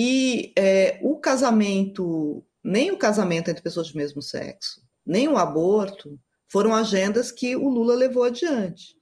[0.00, 6.16] E é, o casamento, nem o casamento entre pessoas do mesmo sexo, nem o aborto,
[6.46, 8.96] foram agendas que o Lula levou adiante.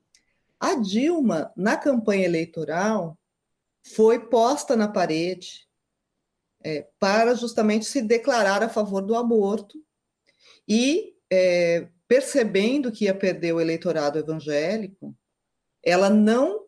[0.58, 3.18] A Dilma, na campanha eleitoral,
[3.94, 5.68] foi posta na parede
[6.64, 9.78] é, para justamente se declarar a favor do aborto
[10.66, 15.14] e, é, percebendo que ia perder o eleitorado evangélico,
[15.84, 16.64] ela não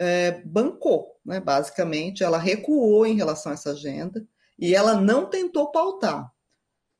[0.00, 1.40] é, bancou, né?
[1.40, 4.26] basicamente, ela recuou em relação a essa agenda
[4.58, 6.30] e ela não tentou pautar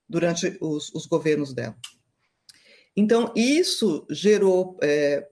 [0.09, 1.77] durante os, os governos dela.
[2.95, 5.27] Então, isso gerou, é,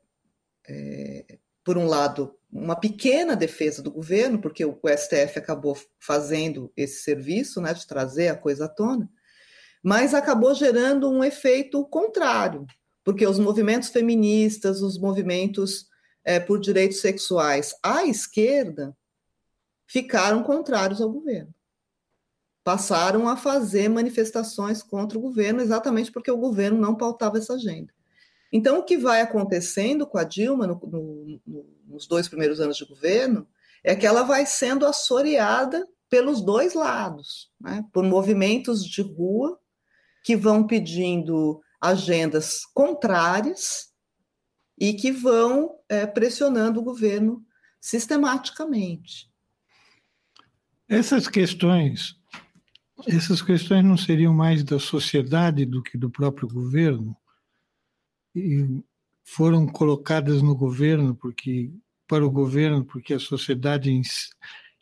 [0.69, 7.03] é, por um lado, uma pequena defesa do governo, porque o STF acabou fazendo esse
[7.03, 9.11] serviço, né, de trazer a coisa à tona,
[9.83, 12.67] mas acabou gerando um efeito contrário,
[13.03, 15.87] porque os movimentos feministas, os movimentos
[16.25, 18.97] é, por direitos sexuais à esquerda
[19.87, 21.55] ficaram contrários ao governo.
[22.65, 27.93] Passaram a fazer manifestações contra o governo, exatamente porque o governo não pautava essa agenda.
[28.51, 32.77] Então, o que vai acontecendo com a Dilma no, no, no, nos dois primeiros anos
[32.77, 33.47] de governo
[33.83, 37.85] é que ela vai sendo assoreada pelos dois lados, né?
[37.93, 39.59] por movimentos de rua
[40.23, 43.93] que vão pedindo agendas contrárias
[44.79, 47.45] e que vão é, pressionando o governo
[47.81, 49.31] sistematicamente.
[50.89, 52.17] Essas questões,
[53.07, 57.17] essas questões não seriam mais da sociedade do que do próprio governo?
[58.35, 58.83] e
[59.23, 61.71] foram colocadas no governo porque
[62.07, 64.03] para o governo porque a sociedade em,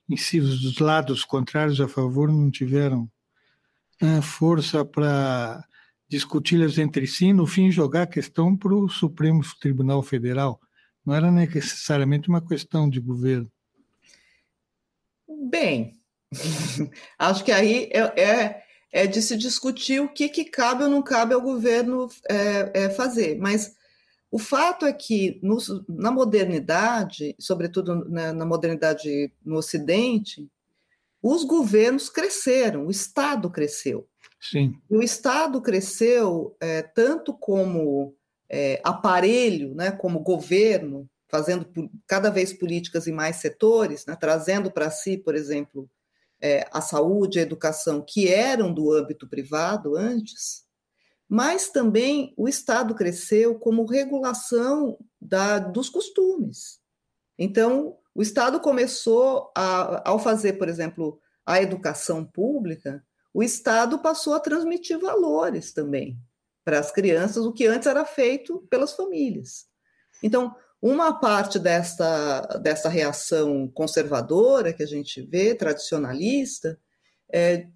[0.08, 3.10] em si os lados contrários a favor não tiveram
[4.02, 5.64] uh, força para
[6.12, 10.60] discuti-las entre si no fim jogar a questão para o Supremo Tribunal Federal
[11.04, 13.50] não era necessariamente uma questão de governo
[15.50, 15.92] bem
[17.18, 21.02] acho que aí é, é é de se discutir o que, que cabe ou não
[21.02, 23.38] cabe ao governo é, é, fazer.
[23.38, 23.74] Mas
[24.30, 25.56] o fato é que no,
[25.88, 30.46] na modernidade, sobretudo na, na, modernidade no Ocidente,
[31.22, 34.06] os governos cresceram, o Estado cresceu.
[34.42, 34.74] Sim.
[34.90, 38.14] E o Estado cresceu é, tanto como
[38.48, 41.66] é, aparelho, né, como governo, fazendo
[42.06, 45.88] cada vez políticas em mais setores, né, trazendo para si, por exemplo,
[46.40, 50.64] é, a saúde, a educação, que eram do âmbito privado antes,
[51.28, 56.80] mas também o Estado cresceu como regulação da, dos costumes.
[57.38, 63.02] Então, o Estado começou a, ao fazer, por exemplo, a educação pública,
[63.34, 66.18] o Estado passou a transmitir valores também
[66.64, 69.66] para as crianças, o que antes era feito pelas famílias.
[70.22, 76.78] Então, uma parte desta, dessa reação conservadora que a gente vê, tradicionalista,
[77.32, 77.68] é,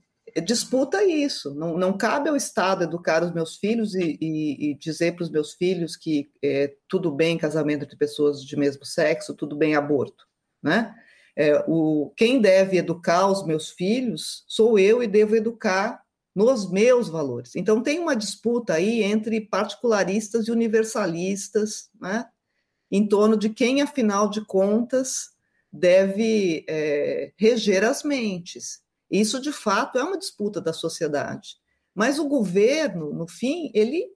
[0.45, 1.55] disputa isso.
[1.55, 5.31] Não, não cabe ao Estado educar os meus filhos e, e, e dizer para os
[5.31, 10.25] meus filhos que é, tudo bem casamento entre pessoas de mesmo sexo, tudo bem aborto.
[10.63, 10.95] Né?
[11.37, 16.03] É, o, quem deve educar os meus filhos sou eu e devo educar
[16.35, 17.57] nos meus valores.
[17.57, 22.27] Então, tem uma disputa aí entre particularistas e universalistas, né?
[22.91, 25.31] em torno de quem, afinal de contas,
[25.73, 28.81] deve é, reger as mentes.
[29.11, 31.57] Isso, de fato, é uma disputa da sociedade.
[31.95, 34.07] Mas o governo, no fim, ele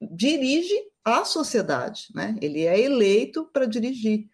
[0.00, 0.74] dirige
[1.04, 2.36] a sociedade, né?
[2.40, 4.26] ele é eleito para dirigir.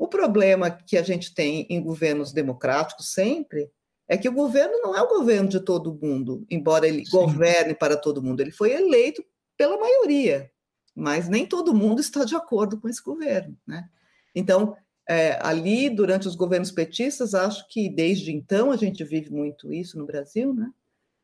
[0.00, 3.70] O problema que a gente tem em governos democráticos sempre
[4.08, 7.12] é que o governo não é o governo de todo mundo, embora ele Sim.
[7.12, 9.24] governe para todo mundo, ele foi eleito
[9.56, 10.50] pela maioria
[10.94, 13.88] mas nem todo mundo está de acordo com esse governo, né?
[14.34, 14.76] Então,
[15.08, 19.98] é, ali, durante os governos petistas, acho que desde então a gente vive muito isso
[19.98, 20.70] no Brasil, né?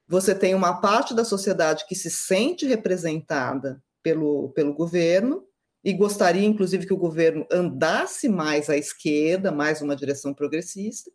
[0.08, 5.44] Você tem uma parte da sociedade que se sente representada pelo, pelo governo
[5.86, 11.08] e gostaria, inclusive, que o governo andasse mais à esquerda, mais uma direção progressista,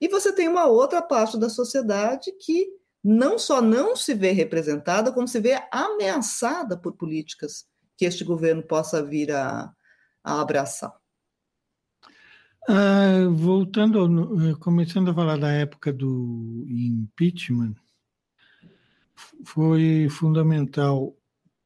[0.00, 2.66] e você tem uma outra parte da sociedade que
[3.04, 7.66] não só não se vê representada, como se vê ameaçada por políticas
[7.98, 9.70] que este governo possa vir a,
[10.24, 10.96] a abraçar.
[12.66, 17.74] Ah, voltando, começando a falar da época do impeachment,
[19.44, 21.14] foi fundamental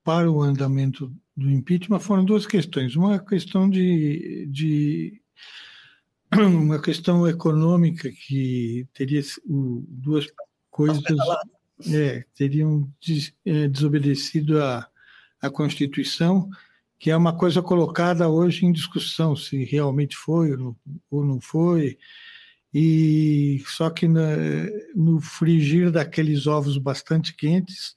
[0.09, 2.97] para o andamento do impeachment foram duas questões.
[2.97, 5.21] Uma questão de, de
[6.33, 10.27] uma questão econômica que teria duas
[10.71, 11.03] coisas
[11.93, 14.89] é, teriam des, é, desobedecido a
[15.43, 16.49] a Constituição,
[16.99, 20.51] que é uma coisa colocada hoje em discussão, se realmente foi
[21.11, 21.99] ou não foi,
[22.73, 24.37] e só que na,
[24.97, 27.95] no frigir daqueles ovos bastante quentes,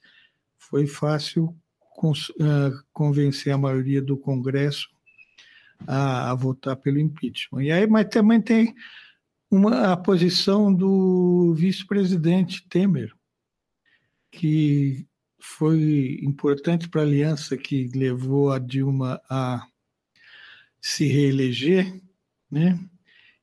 [0.60, 1.56] foi fácil
[2.92, 4.90] convencer a maioria do Congresso
[5.88, 7.64] a, a, votar pelo impeachment.
[7.64, 8.74] E aí, mas também tem
[9.50, 13.14] uma, a posição do vice-presidente Temer,
[14.32, 15.06] que
[15.40, 19.66] foi importante para a aliança que levou a Dilma a
[20.80, 22.02] se reeleger,
[22.50, 22.80] né?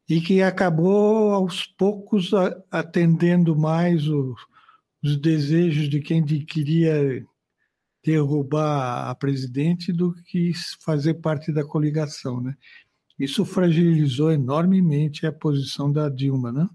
[0.09, 2.31] E que acabou aos poucos
[2.71, 7.27] atendendo mais os desejos de quem queria
[8.05, 12.55] derrubar a presidente do que fazer parte da coligação, né?
[13.19, 16.69] Isso fragilizou enormemente a posição da Dilma, né?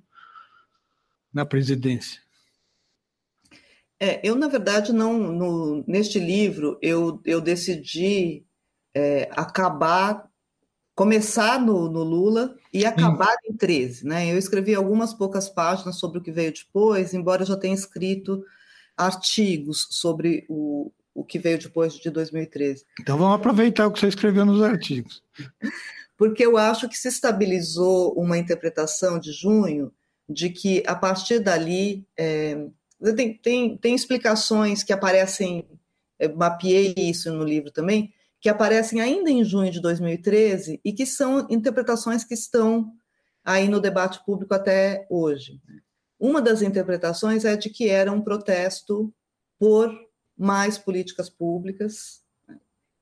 [1.33, 2.21] Na presidência.
[3.99, 5.17] É, eu, na verdade, não.
[5.31, 8.45] No, neste livro, eu, eu decidi
[8.93, 10.29] é, acabar,
[10.93, 14.05] começar no, no Lula e acabar em 13.
[14.05, 14.31] Né?
[14.31, 18.43] Eu escrevi algumas poucas páginas sobre o que veio depois, embora eu já tenha escrito
[18.97, 22.85] artigos sobre o, o que veio depois de 2013.
[22.99, 25.23] Então vamos aproveitar o que você escreveu nos artigos.
[26.17, 29.91] Porque eu acho que se estabilizou uma interpretação de junho
[30.27, 32.65] de que, a partir dali, é,
[33.15, 35.67] tem, tem, tem explicações que aparecem,
[36.35, 41.47] mapeei isso no livro também, que aparecem ainda em junho de 2013 e que são
[41.49, 42.91] interpretações que estão
[43.43, 45.59] aí no debate público até hoje.
[46.19, 49.13] Uma das interpretações é de que era um protesto
[49.59, 49.93] por
[50.43, 52.21] mais políticas públicas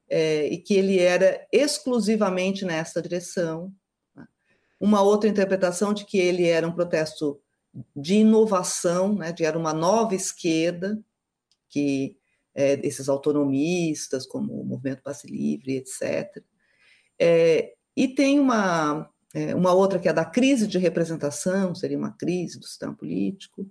[0.07, 3.73] é, e que ele era exclusivamente nessa direção.
[4.79, 7.41] Uma outra interpretação de que ele era um protesto
[7.95, 11.03] de inovação, né, de era uma nova esquerda,
[11.67, 12.15] que
[12.53, 16.43] é, esses autonomistas, como o Movimento Passe Livre, etc.
[17.19, 22.11] É, e tem uma, é, uma outra que é da crise de representação, seria uma
[22.11, 23.67] crise do sistema político,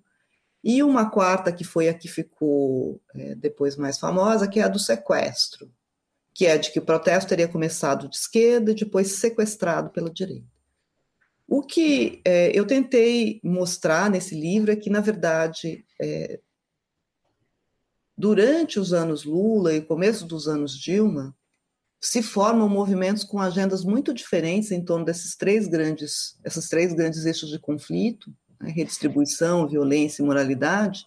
[0.63, 4.69] e uma quarta que foi a que ficou é, depois mais famosa, que é a
[4.69, 5.71] do sequestro,
[6.35, 10.47] que é de que o protesto teria começado de esquerda e depois sequestrado pela direita.
[11.49, 16.39] O que é, eu tentei mostrar nesse livro é que, na verdade, é,
[18.17, 21.35] durante os anos Lula e começo dos anos Dilma,
[22.01, 27.27] se formam movimentos com agendas muito diferentes em torno desses três grandes, esses três grandes
[27.27, 28.33] eixos de conflito,
[28.69, 31.07] redistribuição, violência e moralidade,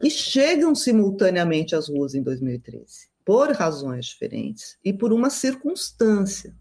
[0.00, 6.54] que chegam simultaneamente às ruas em 2013, por razões diferentes e por uma circunstância.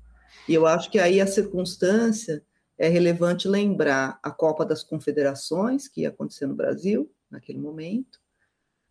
[0.47, 2.43] E eu acho que aí a circunstância
[2.78, 8.20] é relevante lembrar a Copa das Confederações, que ia acontecer no Brasil, naquele momento,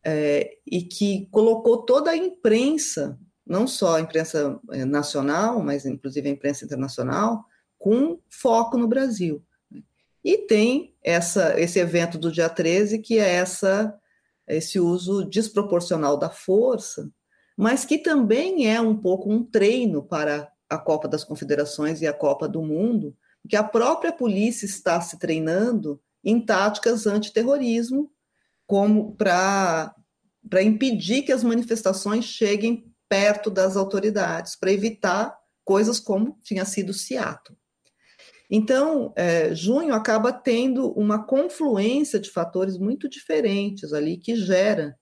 [0.02, 6.28] é, e que colocou toda a imprensa, não só a imprensa é, nacional, mas inclusive
[6.28, 7.44] a imprensa internacional,
[7.78, 9.42] com foco no Brasil.
[10.24, 13.94] E tem essa, esse evento do dia 13, que é essa,
[14.48, 17.10] esse uso desproporcional da força,
[17.56, 22.12] mas que também é um pouco um treino para a Copa das Confederações e a
[22.12, 23.14] Copa do Mundo,
[23.48, 28.10] que a própria polícia está se treinando em táticas antiterrorismo,
[28.66, 29.92] como para
[30.62, 37.56] impedir que as manifestações cheguem perto das autoridades, para evitar coisas como tinha sido Seattle.
[38.56, 44.96] Então, é, junho acaba tendo uma confluência de fatores muito diferentes ali que gera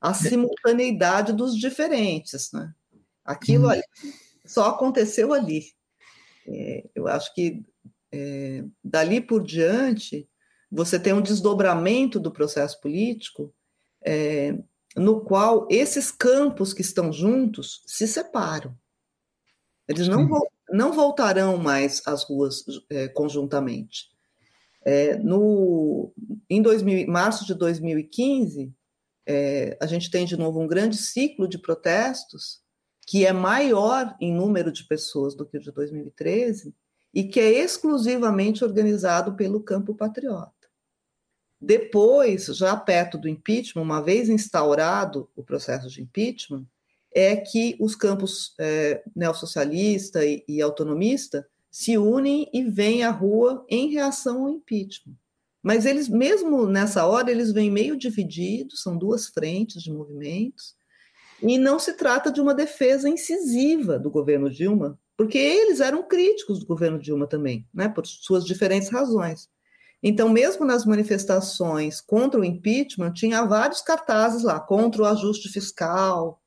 [0.00, 2.72] a simultaneidade dos diferentes, né?
[3.24, 3.70] Aquilo uhum.
[3.70, 3.82] ali
[4.46, 5.64] só aconteceu ali.
[6.46, 7.64] É, eu acho que
[8.12, 10.28] é, dali por diante,
[10.70, 13.52] você tem um desdobramento do processo político
[14.00, 14.56] é,
[14.94, 18.78] no qual esses campos que estão juntos se separam.
[19.88, 20.28] Eles não,
[20.72, 24.10] não voltarão mais às ruas é, conjuntamente.
[24.84, 26.12] É, no,
[26.50, 28.72] em 2000, março de 2015,
[29.26, 32.60] é, a gente tem de novo um grande ciclo de protestos,
[33.06, 36.74] que é maior em número de pessoas do que o de 2013,
[37.14, 40.52] e que é exclusivamente organizado pelo campo patriota.
[41.60, 46.66] Depois, já perto do impeachment, uma vez instaurado o processo de impeachment,
[47.14, 53.64] é que os campos é, neossocialista e, e autonomista se unem e vêm à rua
[53.68, 55.16] em reação ao impeachment.
[55.62, 60.74] Mas eles, mesmo nessa hora, eles vêm meio divididos, são duas frentes de movimentos,
[61.40, 66.60] e não se trata de uma defesa incisiva do governo Dilma, porque eles eram críticos
[66.60, 69.48] do governo Dilma também, né, por suas diferentes razões.
[70.02, 76.41] Então, mesmo nas manifestações contra o impeachment, tinha vários cartazes lá, contra o ajuste fiscal.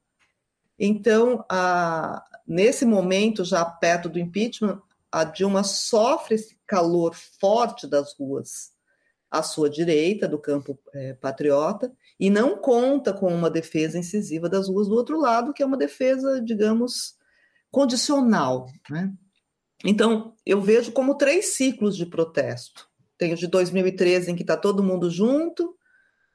[0.78, 8.13] Então, a, nesse momento, já perto do impeachment, a Dilma sofre esse calor forte das
[8.17, 8.73] ruas
[9.32, 14.67] à sua direita, do campo é, patriota, e não conta com uma defesa incisiva das
[14.67, 17.15] ruas do outro lado, que é uma defesa, digamos,
[17.71, 18.67] condicional.
[18.89, 19.11] Né?
[19.84, 22.89] Então, eu vejo como três ciclos de protesto.
[23.17, 25.76] Tem o de 2013, em que está todo mundo junto,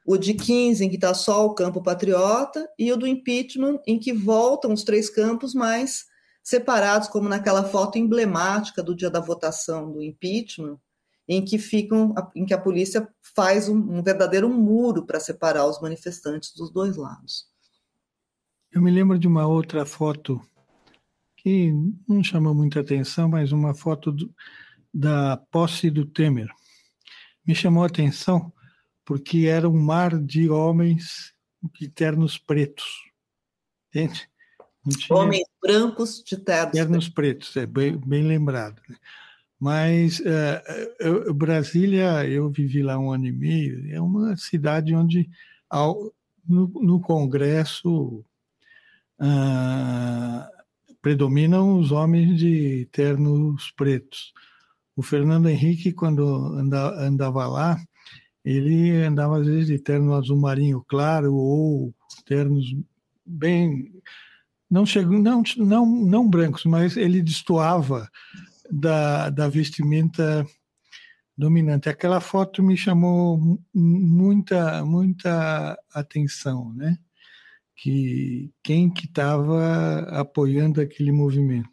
[0.05, 3.99] o de 15, em que está só o campo patriota, e o do impeachment, em
[3.99, 6.05] que voltam os três campos, mas
[6.43, 10.79] separados, como naquela foto emblemática do dia da votação do impeachment,
[11.27, 15.79] em que ficam, em que a polícia faz um, um verdadeiro muro para separar os
[15.79, 17.45] manifestantes dos dois lados.
[18.71, 20.41] Eu me lembro de uma outra foto
[21.37, 21.73] que
[22.07, 24.33] não chamou muita atenção, mas uma foto do,
[24.93, 26.49] da posse do Temer.
[27.45, 28.51] Me chamou a atenção
[29.05, 31.33] porque era um mar de homens
[31.79, 32.85] de ternos pretos.
[33.89, 34.29] Entende?
[35.09, 37.55] Homens brancos de ternos, ternos pretos.
[37.55, 38.81] é bem, bem lembrado.
[38.89, 38.95] Né?
[39.59, 45.29] Mas uh, eu, Brasília, eu vivi lá um ano e meio, é uma cidade onde
[45.69, 46.11] ao,
[46.47, 48.25] no, no, Congresso
[49.19, 50.63] uh,
[50.99, 54.33] predominam os homens de ternos pretos.
[54.95, 56.25] O Fernando Henrique, quando
[56.55, 57.79] anda, andava lá,
[58.43, 61.93] ele andava às vezes de terno azul marinho claro ou
[62.25, 62.75] ternos
[63.25, 63.91] bem
[64.71, 68.09] não chegou não não não brancos, mas ele destoava
[68.71, 70.47] da, da vestimenta
[71.37, 71.89] dominante.
[71.89, 76.97] Aquela foto me chamou muita muita atenção, né?
[77.75, 81.69] Que quem que estava apoiando aquele movimento?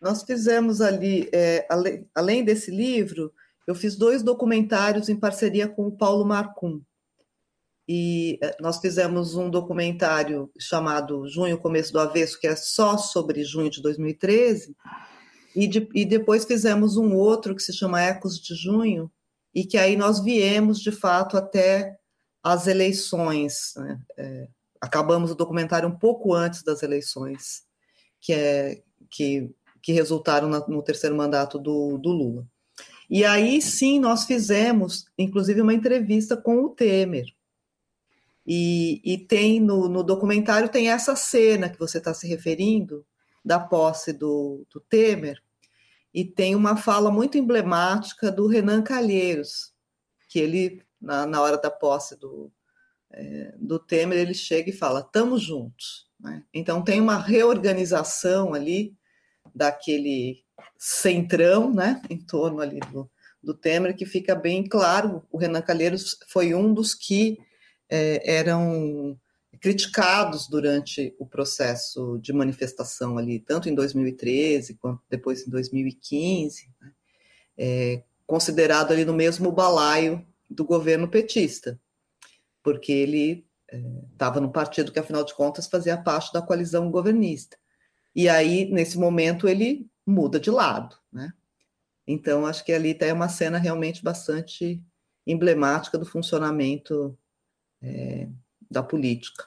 [0.00, 1.66] Nós fizemos ali, é,
[2.14, 3.32] além desse livro,
[3.66, 6.82] eu fiz dois documentários em parceria com o Paulo Marcum.
[7.86, 13.44] E é, nós fizemos um documentário chamado Junho, Começo do Avesso, que é só sobre
[13.44, 14.74] junho de 2013,
[15.54, 19.10] e, de, e depois fizemos um outro que se chama Ecos de Junho,
[19.54, 21.96] e que aí nós viemos, de fato, até
[22.42, 23.74] as eleições.
[23.76, 24.00] Né?
[24.18, 24.48] É,
[24.80, 27.62] acabamos o documentário um pouco antes das eleições,
[28.20, 29.50] que, é, que,
[29.82, 32.46] que resultaram no terceiro mandato do, do Lula.
[33.14, 37.26] E aí sim nós fizemos, inclusive, uma entrevista com o Temer.
[38.44, 43.06] E, e tem no, no, documentário tem essa cena que você está se referindo
[43.44, 45.40] da posse do, do Temer,
[46.12, 49.72] e tem uma fala muito emblemática do Renan Calheiros,
[50.28, 52.50] que ele, na, na hora da posse do,
[53.12, 56.10] é, do Temer, ele chega e fala: estamos juntos.
[56.18, 56.42] Né?
[56.52, 58.92] Então tem uma reorganização ali
[59.54, 60.43] daquele
[60.78, 63.10] centrão, né, em torno ali do,
[63.42, 65.22] do Temer, que fica bem claro.
[65.30, 67.38] O Renan Calheiros foi um dos que
[67.88, 69.18] é, eram
[69.60, 76.92] criticados durante o processo de manifestação ali, tanto em 2013 quanto depois em 2015, né?
[77.56, 81.80] é, considerado ali no mesmo balaio do governo petista,
[82.62, 83.46] porque ele
[84.12, 87.56] estava é, no partido que, afinal de contas, fazia parte da coalizão governista.
[88.14, 91.32] E aí, nesse momento, ele muda de lado, né?
[92.06, 94.82] Então, acho que ali está uma cena realmente bastante
[95.26, 97.16] emblemática do funcionamento
[97.82, 98.28] é,
[98.70, 99.46] da política.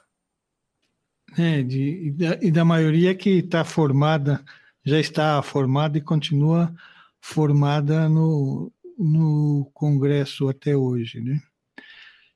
[1.36, 4.44] É, de, e, da, e da maioria que está formada,
[4.84, 6.74] já está formada e continua
[7.20, 11.20] formada no, no Congresso até hoje.
[11.20, 11.40] Né?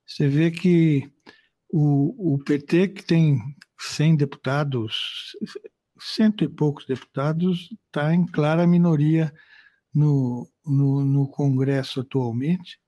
[0.07, 1.11] Você vê que
[1.69, 3.39] o, o PT, que tem
[3.79, 5.37] 100 deputados,
[6.03, 9.33] cento e poucos deputados, está em clara minoria
[9.95, 12.79] no, no, no Congresso atualmente,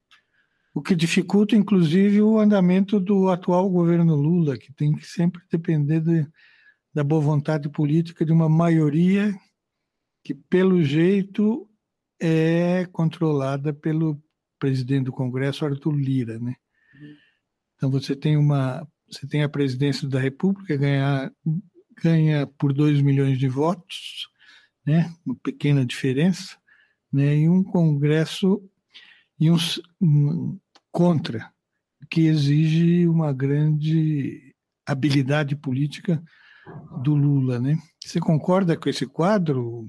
[0.75, 6.01] o que dificulta, inclusive, o andamento do atual governo Lula, que tem que sempre depender
[6.01, 6.27] de,
[6.93, 9.33] da boa vontade política de uma maioria
[10.25, 11.69] que, pelo jeito,
[12.21, 14.21] é controlada pelo
[14.59, 16.57] presidente do Congresso, Arthur Lira, né?
[17.77, 21.31] Então você tem uma, você tem a presidência da República ganhar
[22.03, 24.29] ganha por 2 milhões de votos,
[24.87, 25.13] né?
[25.25, 26.57] Uma pequena diferença,
[27.13, 27.37] né?
[27.37, 28.63] E um Congresso
[29.39, 29.57] e um,
[30.01, 30.59] um
[30.91, 31.51] contra,
[32.11, 34.55] que exige uma grande
[34.87, 36.23] habilidade política
[37.03, 37.77] do Lula, né?
[38.05, 39.87] Você concorda com esse quadro?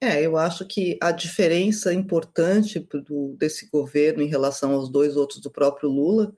[0.00, 5.40] É, eu acho que a diferença importante do, desse governo em relação aos dois outros
[5.40, 6.34] do próprio Lula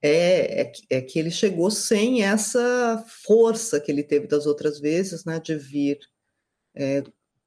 [0.00, 5.24] é, é, é, que ele chegou sem essa força que ele teve das outras vezes,
[5.24, 5.98] né, de vir
[6.74, 7.02] é,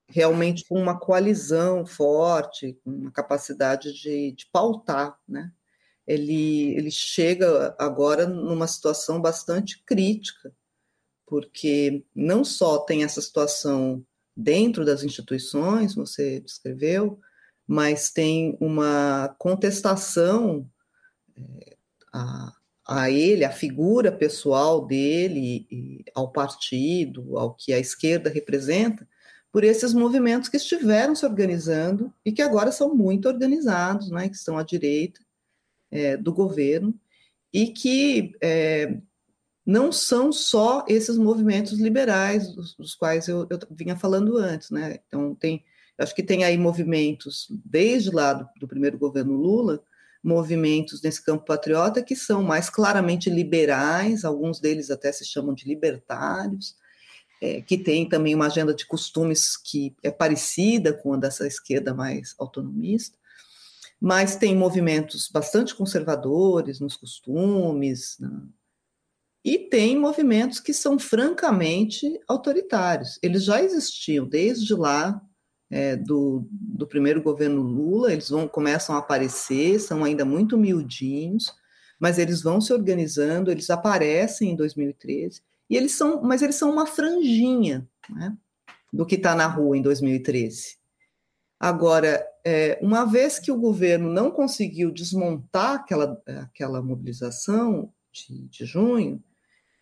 [0.08, 5.52] realmente com uma coalizão forte, com uma capacidade de, de pautar, né?
[6.06, 10.54] Ele, ele chega agora numa situação bastante crítica,
[11.26, 17.20] porque não só tem essa situação dentro das instituições, você descreveu,
[17.66, 20.70] mas tem uma contestação
[21.38, 21.78] é,
[22.14, 22.51] a,
[22.88, 29.07] a ele, a figura pessoal dele, ao partido, ao que a esquerda representa,
[29.51, 34.36] por esses movimentos que estiveram se organizando e que agora são muito organizados, né, que
[34.36, 35.20] estão à direita
[35.91, 36.97] é, do governo
[37.53, 38.97] e que é,
[39.66, 44.99] não são só esses movimentos liberais dos, dos quais eu, eu, vinha falando antes, né?
[45.05, 45.64] Então tem,
[45.97, 49.84] acho que tem aí movimentos desde lá do, do primeiro governo Lula,
[50.24, 55.67] movimentos nesse campo patriota que são mais claramente liberais, alguns deles até se chamam de
[55.67, 56.76] libertários,
[57.41, 61.93] é, que tem também uma agenda de costumes que é parecida com a dessa esquerda
[61.93, 63.17] mais autonomista,
[63.99, 68.30] mas tem movimentos bastante conservadores nos costumes, né?
[69.43, 73.17] E tem movimentos que são francamente autoritários.
[73.24, 75.19] Eles já existiam desde lá
[75.72, 81.55] é, do, do primeiro governo Lula, eles vão começam a aparecer, são ainda muito miudinhos,
[81.97, 86.69] mas eles vão se organizando, eles aparecem em 2013, e eles são, mas eles são
[86.69, 88.36] uma franjinha né,
[88.91, 90.76] do que está na rua em 2013.
[91.57, 98.65] Agora, é, uma vez que o governo não conseguiu desmontar aquela, aquela mobilização de, de
[98.65, 99.24] junho,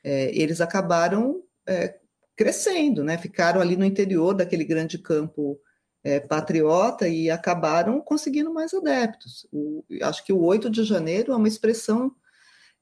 [0.04, 1.98] é, eles acabaram é,
[2.36, 3.18] crescendo, né?
[3.18, 5.60] Ficaram ali no interior daquele grande campo
[6.10, 9.48] é, patriota e acabaram conseguindo mais adeptos.
[9.52, 12.16] O, acho que o 8 de janeiro é uma expressão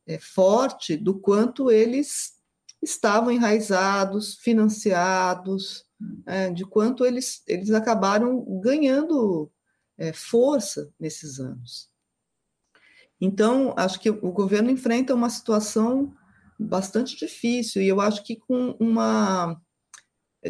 [0.06, 2.38] é, forte do quanto eles
[2.82, 5.86] estavam enraizados, financiados,
[6.26, 9.52] é, de quanto eles, eles acabaram ganhando
[9.98, 11.90] é, força nesses anos.
[13.20, 16.16] Então, acho que o governo enfrenta uma situação
[16.58, 19.60] bastante difícil, e eu acho que com uma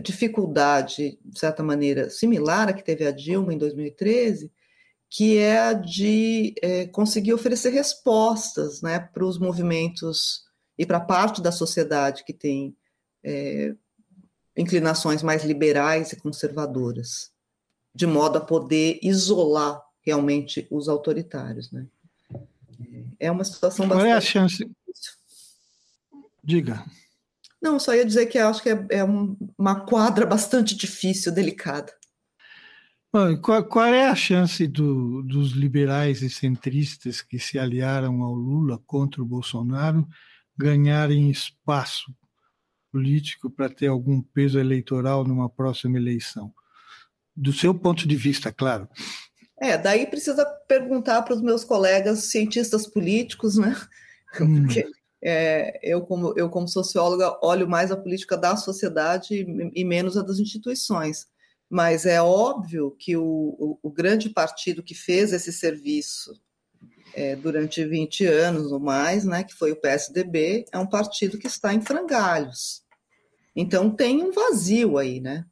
[0.01, 4.51] dificuldade, de certa maneira, similar à que teve a Dilma em 2013,
[5.09, 10.43] que é a de é, conseguir oferecer respostas né, para os movimentos
[10.77, 12.75] e para parte da sociedade que tem
[13.23, 13.73] é,
[14.55, 17.31] inclinações mais liberais e conservadoras,
[17.95, 21.71] de modo a poder isolar realmente os autoritários.
[21.71, 21.87] Né?
[23.19, 24.13] É uma situação Qual bastante.
[24.13, 24.71] é a chance?
[26.43, 26.83] Diga.
[27.61, 31.91] Não, só ia dizer que acho que é, é uma quadra bastante difícil, delicada.
[33.41, 38.79] Qual, qual é a chance do, dos liberais e centristas que se aliaram ao Lula
[38.85, 40.07] contra o Bolsonaro
[40.55, 42.13] ganharem espaço
[42.91, 46.53] político para ter algum peso eleitoral numa próxima eleição?
[47.35, 48.87] Do seu ponto de vista, claro.
[49.59, 53.75] É, daí precisa perguntar para os meus colegas cientistas políticos, né?
[54.39, 54.67] Hum.
[55.21, 60.17] É, eu, como, eu, como socióloga, olho mais a política da sociedade e, e menos
[60.17, 61.27] a das instituições.
[61.69, 66.33] Mas é óbvio que o, o, o grande partido que fez esse serviço
[67.13, 71.47] é, durante 20 anos ou mais, né, que foi o PSDB, é um partido que
[71.47, 72.83] está em frangalhos.
[73.55, 75.43] Então tem um vazio aí, né?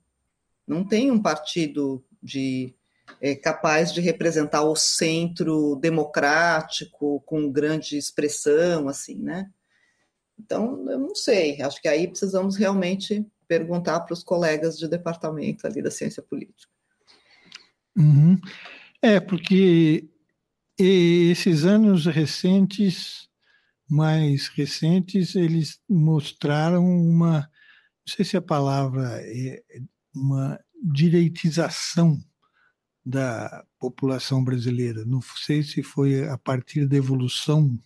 [0.68, 2.75] Não tem um partido de
[3.22, 9.50] é, capaz de representar o centro democrático com grande expressão, assim, né?
[10.38, 15.66] Então, eu não sei, acho que aí precisamos realmente perguntar para os colegas de departamento
[15.66, 16.72] ali da ciência política.
[17.96, 18.40] Uhum.
[19.02, 20.10] É, porque
[20.78, 23.30] esses anos recentes,
[23.90, 29.62] mais recentes, eles mostraram uma, não sei se a palavra é
[30.14, 32.20] uma direitização
[33.06, 35.06] da população brasileira.
[35.06, 37.78] Não sei se foi a partir da evolução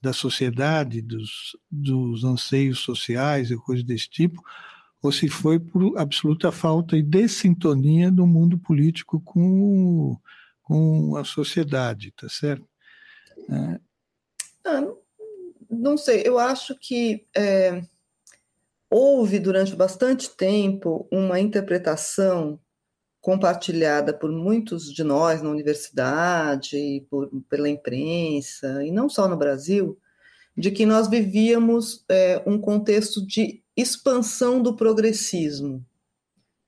[0.00, 4.42] da sociedade, dos, dos anseios sociais e coisas desse tipo,
[5.02, 10.16] ou se foi por absoluta falta de sintonia do mundo político com,
[10.62, 12.66] com a sociedade, tá certo?
[13.50, 13.80] É.
[14.66, 14.82] Ah,
[15.70, 17.82] não sei, eu acho que é,
[18.90, 22.60] houve durante bastante tempo uma interpretação
[23.24, 29.98] compartilhada por muitos de nós na universidade, por, pela imprensa, e não só no Brasil,
[30.54, 35.82] de que nós vivíamos é, um contexto de expansão do progressismo,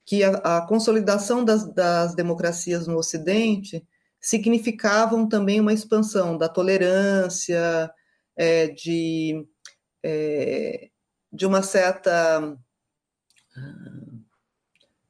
[0.07, 3.87] que a, a consolidação das, das, democracias no Ocidente
[4.19, 7.93] significavam também uma expansão da tolerância,
[8.35, 9.47] é, de,
[10.03, 10.89] é,
[11.31, 12.57] de uma certa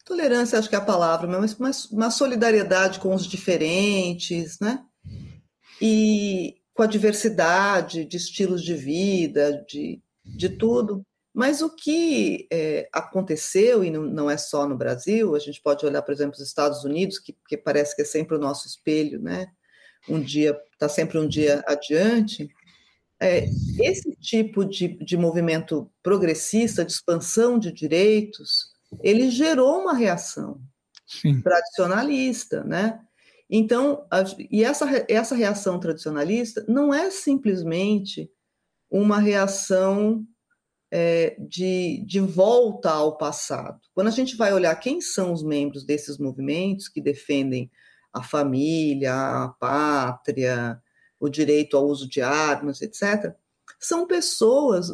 [0.06, 1.26] tolerância acho que é a palavra,
[1.58, 4.82] mas uma, solidariedade com os diferentes, né?
[5.82, 11.02] E com a diversidade de estilos de vida, de, de tudo.
[11.34, 15.84] Mas o que é, aconteceu, e não, não, é só no Brasil, a gente pode
[15.84, 19.20] olhar, por exemplo, os Estados Unidos, que, que parece que é sempre o nosso espelho,
[19.20, 19.48] né?
[20.08, 22.48] Um dia, está sempre um dia adiante.
[23.20, 23.48] É,
[23.80, 30.60] esse tipo de, de movimento progressista, de expansão de direitos, ele gerou uma reação
[31.06, 31.40] Sim.
[31.40, 33.00] tradicionalista, né?
[33.48, 38.30] Então, a, e essa, essa reação tradicionalista não é simplesmente
[38.90, 40.26] uma reação
[40.90, 43.80] é, de, de volta ao passado.
[43.94, 47.70] Quando a gente vai olhar quem são os membros desses movimentos que defendem
[48.12, 50.80] a família, a pátria,
[51.20, 53.34] o direito ao uso de armas, etc.,
[53.78, 54.88] são pessoas,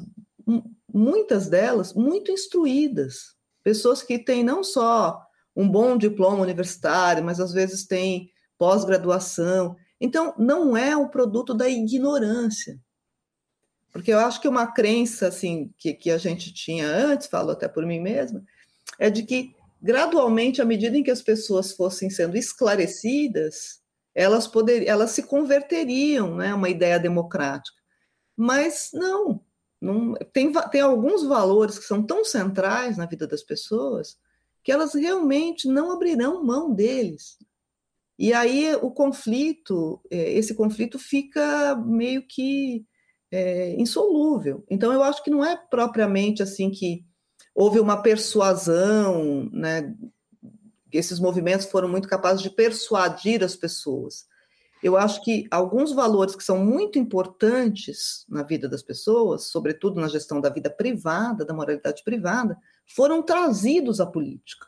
[0.92, 5.20] muitas delas, muito instruídas, pessoas que têm não só
[5.54, 9.76] um bom diploma universitário, mas às vezes têm pós-graduação.
[10.00, 12.78] Então, não é o produto da ignorância.
[13.92, 17.68] Porque eu acho que uma crença assim que, que a gente tinha antes, falo até
[17.68, 18.42] por mim mesma,
[18.98, 23.82] é de que gradualmente, à medida em que as pessoas fossem sendo esclarecidas,
[24.14, 27.76] elas poderiam, elas se converteriam, né, uma ideia democrática.
[28.36, 29.40] Mas não,
[30.32, 34.16] tem, tem alguns valores que são tão centrais na vida das pessoas
[34.62, 37.36] que elas realmente não abrirão mão deles.
[38.18, 42.86] E aí o conflito, é, esse conflito fica meio que
[43.30, 44.64] é, insolúvel.
[44.70, 47.04] Então eu acho que não é propriamente assim que
[47.54, 49.94] houve uma persuasão, né?
[50.92, 54.26] Esses movimentos foram muito capazes de persuadir as pessoas.
[54.82, 60.08] Eu acho que alguns valores que são muito importantes na vida das pessoas, sobretudo na
[60.08, 64.66] gestão da vida privada, da moralidade privada, foram trazidos à política.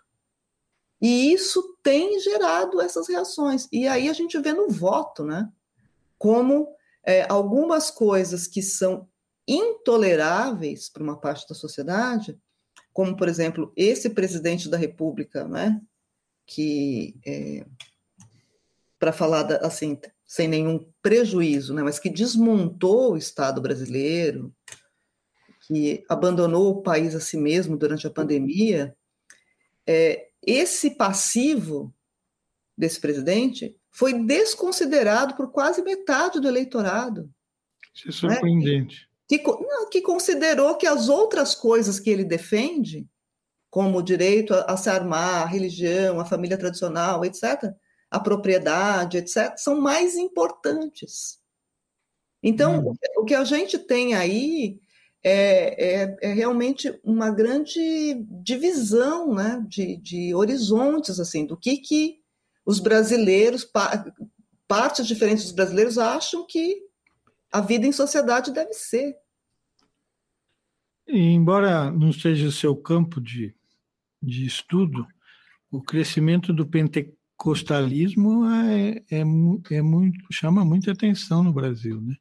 [1.02, 3.68] E isso tem gerado essas reações.
[3.72, 5.50] E aí a gente vê no voto, né?
[6.16, 6.68] Como
[7.04, 9.08] é, algumas coisas que são
[9.46, 12.38] intoleráveis para uma parte da sociedade,
[12.92, 15.82] como, por exemplo, esse presidente da República, né?
[16.46, 17.66] Que, é,
[19.04, 21.82] para falar da, assim, sem nenhum prejuízo, né?
[21.82, 24.50] Mas que desmontou o Estado brasileiro,
[25.66, 28.96] que abandonou o país a si mesmo durante a pandemia,
[29.86, 31.94] é, esse passivo
[32.74, 37.28] desse presidente foi desconsiderado por quase metade do eleitorado.
[37.94, 39.06] Isso é surpreendente.
[39.30, 39.38] Né?
[39.38, 43.06] Que, não, que considerou que as outras coisas que ele defende,
[43.68, 47.70] como o direito a, a se armar, a religião, a família tradicional, etc.,
[48.10, 51.38] a propriedade, etc., são mais importantes.
[52.42, 52.94] Então, hum.
[53.16, 54.78] o que a gente tem aí
[55.26, 62.20] é, é, é, realmente uma grande divisão né, de, de, horizontes, assim, do que, que
[62.66, 63.66] os brasileiros,
[64.68, 66.82] partes diferentes dos brasileiros, acham que
[67.50, 69.16] a vida em sociedade deve ser.
[71.08, 73.54] E, embora não seja seu campo de,
[74.22, 75.06] de estudo,
[75.70, 76.66] o crescimento do
[77.44, 82.16] pentecostalismo é, é, é muito, chama muita atenção no Brasil, né?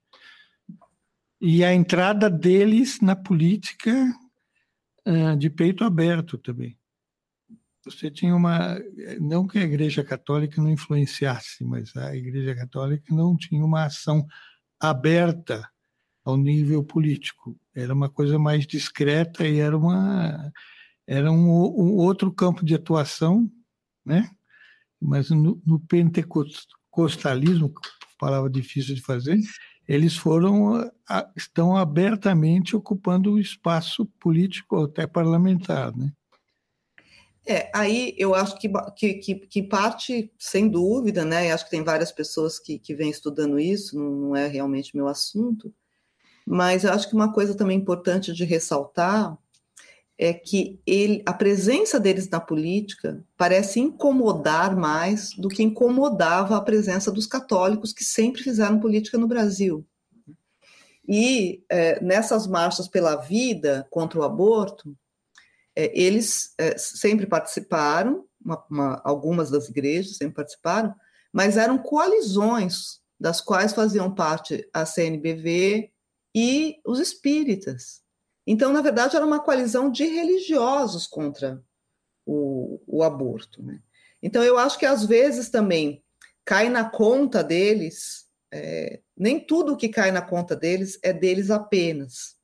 [1.40, 3.92] e a entrada deles na política
[5.38, 6.78] de peito aberto também.
[7.84, 8.80] Você tinha uma.
[9.20, 14.26] Não que a Igreja Católica não influenciasse, mas a Igreja Católica não tinha uma ação
[14.80, 15.70] aberta
[16.24, 17.60] ao nível político.
[17.76, 20.50] Era uma coisa mais discreta e era, uma,
[21.06, 23.52] era um, um outro campo de atuação,
[24.06, 24.30] né?
[25.04, 27.74] Mas no, no pentecostalismo,
[28.20, 29.38] palavra difícil de fazer,
[29.88, 30.90] eles foram
[31.36, 36.12] estão abertamente ocupando o espaço político até parlamentar, né?
[37.46, 41.52] É, aí eu acho que, que, que, parte, sem dúvida, né?
[41.52, 45.10] acho que tem várias pessoas que, que vêm estudando isso, não, não é realmente meu
[45.10, 45.74] assunto,
[46.48, 49.38] mas eu acho que uma coisa também importante de ressaltar
[50.18, 56.62] é que ele, a presença deles na política parece incomodar mais do que incomodava a
[56.62, 59.86] presença dos católicos que sempre fizeram política no Brasil.
[61.08, 64.96] E é, nessas marchas pela vida contra o aborto,
[65.76, 70.94] é, eles é, sempre participaram, uma, uma, algumas das igrejas sempre participaram,
[71.32, 75.92] mas eram coalizões das quais faziam parte a CNBV
[76.36, 78.03] e os espíritas.
[78.46, 81.64] Então, na verdade, era uma coalizão de religiosos contra
[82.26, 83.64] o, o aborto.
[83.64, 83.82] Né?
[84.22, 86.04] Então, eu acho que às vezes também
[86.46, 92.36] cai na conta deles, é, nem tudo que cai na conta deles é deles apenas.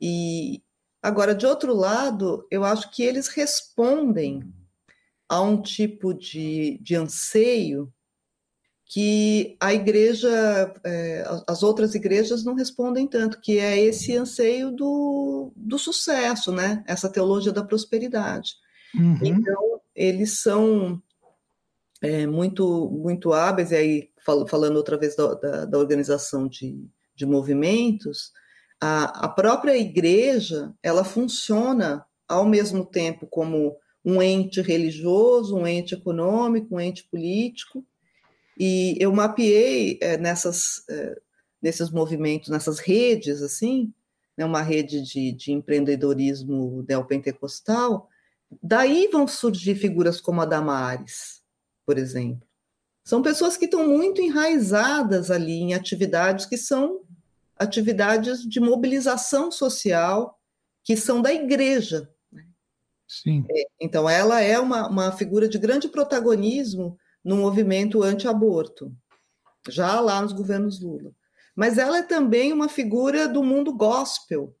[0.00, 0.62] E
[1.02, 4.42] agora, de outro lado, eu acho que eles respondem
[5.28, 7.92] a um tipo de, de anseio
[8.88, 10.30] que a igreja,
[10.84, 16.84] é, as outras igrejas não respondem tanto, que é esse anseio do, do sucesso, né?
[16.86, 18.54] Essa teologia da prosperidade.
[18.94, 19.18] Uhum.
[19.22, 21.02] Então, eles são
[22.00, 24.10] é, muito, muito hábeis, e aí
[24.48, 28.32] falando outra vez da, da, da organização de, de movimentos,
[28.80, 35.94] a, a própria igreja, ela funciona ao mesmo tempo como um ente religioso, um ente
[35.94, 37.84] econômico, um ente político,
[38.56, 41.20] e eu mapeei é, nessas, é,
[41.60, 43.92] nesses movimentos, nessas redes, assim,
[44.36, 48.08] né, uma rede de, de empreendedorismo neopentecostal,
[48.62, 51.42] daí vão surgir figuras como a Damares,
[51.84, 52.46] por exemplo.
[53.04, 57.02] São pessoas que estão muito enraizadas ali em atividades que são
[57.56, 60.38] atividades de mobilização social,
[60.82, 62.10] que são da igreja.
[62.32, 62.44] Né?
[63.06, 63.44] Sim.
[63.50, 68.90] É, então, ela é uma, uma figura de grande protagonismo no movimento anti-aborto,
[69.68, 71.12] já lá nos governos Lula
[71.56, 74.54] mas ela é também uma figura do mundo gospel.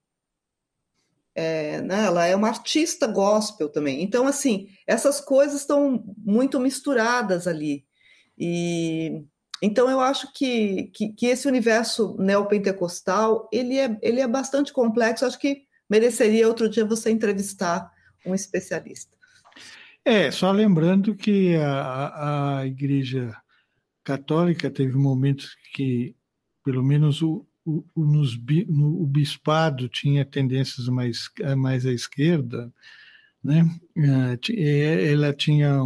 [1.34, 4.02] É, né, ela é uma artista gospel também.
[4.02, 7.84] Então, assim, essas coisas estão muito misturadas ali.
[8.38, 9.22] E
[9.62, 15.26] então eu acho que, que, que, esse universo neopentecostal ele é, ele é bastante complexo.
[15.26, 17.90] Acho que mereceria outro dia você entrevistar
[18.24, 19.15] um especialista.
[20.08, 23.36] É, só lembrando que a, a Igreja
[24.04, 26.14] Católica teve momentos que
[26.64, 28.38] pelo menos o, o, nos,
[28.68, 32.72] no, o bispado tinha tendências mais, mais à esquerda,
[33.42, 33.68] né?
[33.96, 35.82] É, ela tinha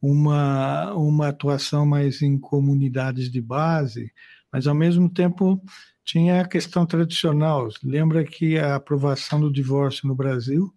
[0.00, 4.12] uma, uma atuação mais em comunidades de base,
[4.52, 5.62] mas ao mesmo tempo
[6.04, 7.68] tinha a questão tradicional.
[7.84, 10.74] Lembra que a aprovação do divórcio no Brasil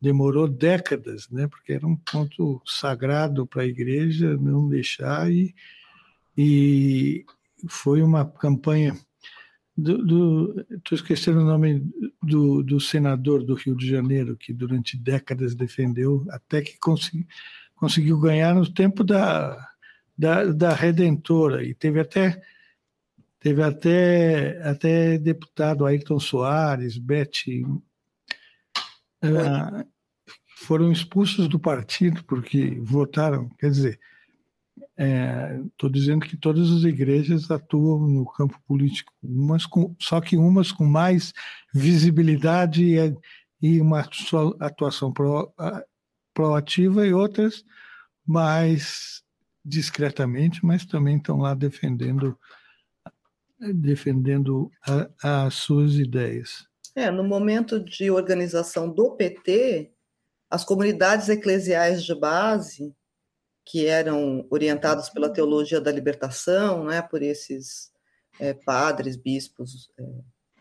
[0.00, 1.46] demorou décadas, né?
[1.48, 5.54] Porque era um ponto sagrado para a igreja não deixar e,
[6.36, 7.24] e
[7.68, 8.96] foi uma campanha
[9.76, 11.82] do, estou esquecendo o nome
[12.22, 17.26] do, do, senador do Rio de Janeiro que durante décadas defendeu até que consegui,
[17.74, 19.68] conseguiu ganhar no tempo da,
[20.16, 22.40] da, da Redentora e teve até
[23.38, 27.62] teve até até deputado Ayrton Soares, Bete
[29.30, 29.88] uh,
[30.58, 34.00] foram expulsos do partido porque votaram, quer dizer,
[34.98, 40.36] Estou é, dizendo que todas as igrejas atuam no campo político, umas com, só que
[40.36, 41.32] umas com mais
[41.74, 43.16] visibilidade e,
[43.60, 44.08] e uma
[44.60, 45.52] atuação pro,
[46.32, 47.62] proativa e outras
[48.26, 49.22] mais
[49.64, 52.38] discretamente, mas também estão lá defendendo
[53.74, 54.70] defendendo
[55.22, 56.66] a, as suas ideias.
[56.96, 59.92] É, no momento de organização do PT,
[60.50, 62.92] as comunidades eclesiais de base
[63.64, 67.92] que eram orientados pela teologia da libertação, né, por esses
[68.40, 70.02] é, padres, bispos é,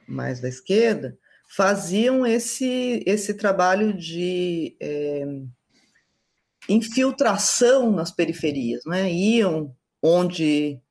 [0.07, 1.17] mais da esquerda,
[1.47, 5.25] faziam esse, esse trabalho de é,
[6.67, 9.11] infiltração nas periferias, né?
[9.11, 10.81] iam onde,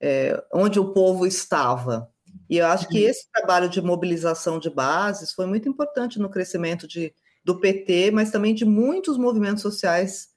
[0.00, 2.10] é, onde o povo estava.
[2.48, 3.08] E eu acho que uhum.
[3.08, 7.14] esse trabalho de mobilização de bases foi muito importante no crescimento de,
[7.44, 10.28] do PT, mas também de muitos movimentos sociais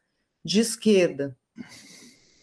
[0.43, 1.37] de esquerda.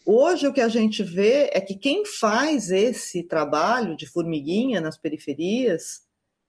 [0.06, 4.98] Hoje, o que a gente vê é que quem faz esse trabalho de formiguinha nas
[4.98, 6.02] periferias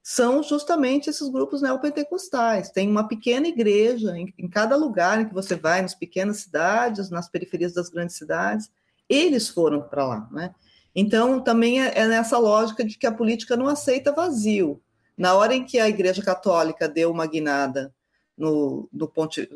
[0.03, 2.70] são justamente esses grupos neopentecostais.
[2.70, 7.09] Tem uma pequena igreja em, em cada lugar em que você vai, nas pequenas cidades,
[7.09, 8.70] nas periferias das grandes cidades,
[9.09, 10.30] eles foram para lá.
[10.32, 10.53] Né?
[10.95, 14.81] Então, também é, é nessa lógica de que a política não aceita vazio.
[15.17, 17.93] Na hora em que a Igreja Católica deu uma guinada
[18.37, 19.49] no, no ponte,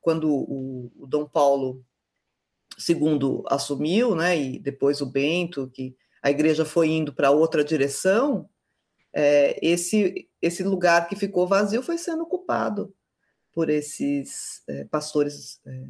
[0.00, 1.84] quando o, o Dom Paulo
[2.88, 8.48] II assumiu, né, e depois o Bento, que a igreja foi indo para outra direção,
[9.12, 12.92] é, esse, esse lugar que ficou vazio foi sendo ocupado
[13.52, 15.86] por esses é, pastores é,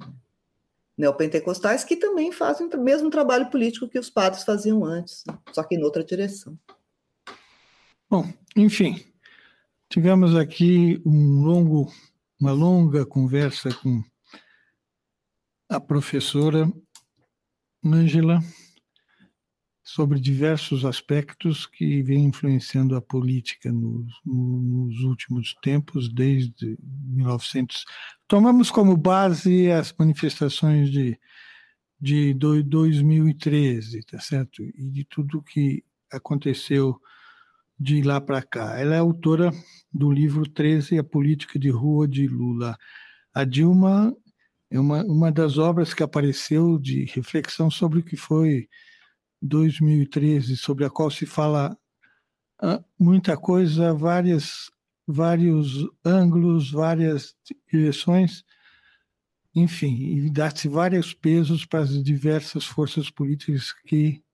[0.97, 5.63] neopentecostais que também fazem o mesmo trabalho político que os padres faziam antes, né, só
[5.63, 6.59] que em outra direção.
[8.09, 9.05] Bom, enfim,
[9.89, 11.91] tivemos aqui um longo
[12.41, 14.03] uma longa conversa com
[15.69, 16.71] a professora
[17.85, 18.41] Ângela
[19.85, 27.85] sobre diversos aspectos que vêm influenciando a política nos, nos, últimos tempos, desde 1900.
[28.27, 31.21] Tomamos como base as manifestações de,
[32.01, 34.63] de 2013, tá certo?
[34.63, 36.99] E de tudo que aconteceu
[37.79, 38.81] de lá para cá.
[38.81, 39.51] Ela é autora
[39.93, 42.79] do livro 13, A Política de Rua de Lula.
[43.35, 44.17] A Dilma
[44.71, 48.67] é uma, uma das obras que apareceu de reflexão sobre o que foi
[49.45, 51.77] 2013, sobre a qual se fala
[52.61, 54.71] ah, muita coisa, várias,
[55.07, 57.37] vários ângulos, várias
[57.71, 58.43] direções,
[59.55, 64.25] enfim, e dá-se vários pesos para as diversas forças políticas que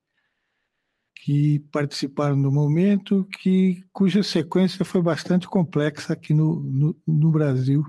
[1.23, 7.85] que participaram do momento, que cuja sequência foi bastante complexa aqui no, no, no Brasil,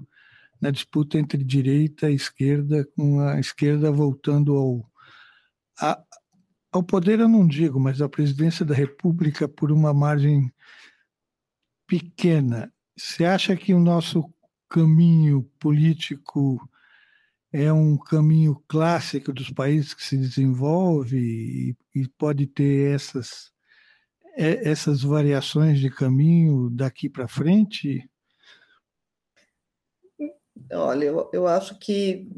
[0.61, 4.91] na disputa entre direita e esquerda, com a esquerda voltando ao,
[5.81, 6.03] a,
[6.73, 10.51] ao poder, eu não digo, mas à presidência da República por uma margem
[11.87, 14.25] pequena, você acha que o nosso
[14.69, 16.59] caminho político
[17.53, 23.53] é um caminho clássico dos países que se desenvolve e, e pode ter essas,
[24.35, 28.09] essas variações de caminho daqui para frente?
[30.73, 32.29] Olha, eu, eu acho que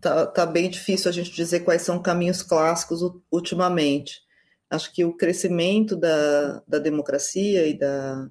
[0.00, 3.00] tá, tá bem difícil a gente dizer quais são caminhos clássicos
[3.30, 4.22] ultimamente.
[4.68, 8.28] Acho que o crescimento da, da democracia e, da,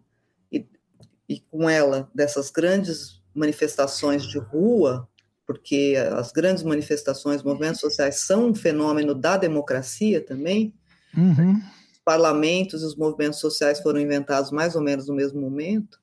[0.52, 0.66] e,
[1.28, 5.08] e com ela dessas grandes manifestações de rua,
[5.46, 10.74] porque as grandes manifestações, movimentos sociais são um fenômeno da democracia também.
[11.18, 11.56] Uhum.
[11.92, 16.00] Os parlamentos e os movimentos sociais foram inventados mais ou menos no mesmo momento.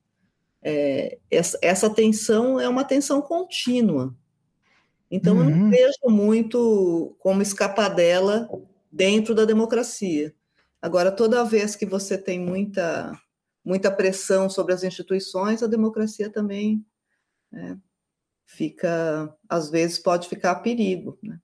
[0.68, 4.12] É, essa, essa tensão é uma tensão contínua.
[5.08, 5.44] Então, uhum.
[5.44, 5.70] eu não uhum.
[5.70, 8.48] vejo muito como escapar dela
[8.90, 10.34] dentro da democracia.
[10.82, 13.16] Agora, toda vez que você tem muita,
[13.64, 16.84] muita pressão sobre as instituições, a democracia também
[17.54, 17.76] é,
[18.44, 21.16] fica, às vezes, pode ficar a perigo.
[21.22, 21.38] Né?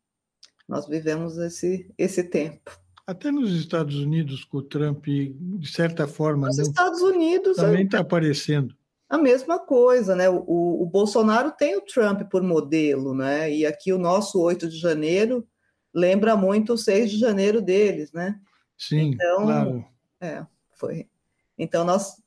[0.66, 2.76] Nós vivemos esse, esse tempo.
[3.06, 6.48] Até nos Estados Unidos, com o Trump, de certa forma.
[6.48, 7.56] Nos não, Estados Unidos.
[7.56, 8.74] Também está é, aparecendo
[9.12, 10.30] a mesma coisa, né?
[10.30, 13.52] O, o, Bolsonaro tem o Trump por modelo, né?
[13.52, 15.46] E aqui o nosso 8 de janeiro
[15.92, 18.40] lembra muito o 6 de janeiro deles, né?
[18.78, 19.84] Sim, então, claro.
[20.18, 21.10] É, foi.
[21.58, 22.22] Então, nós,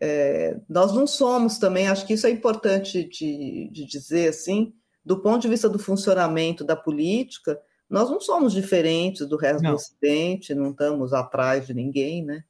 [0.00, 4.72] é, nós não somos também, acho que isso é importante de, de dizer, assim,
[5.04, 7.60] do ponto de vista do funcionamento da política,
[7.90, 9.70] nós não somos diferentes do resto não.
[9.70, 12.44] do Ocidente, não estamos atrás de ninguém, né?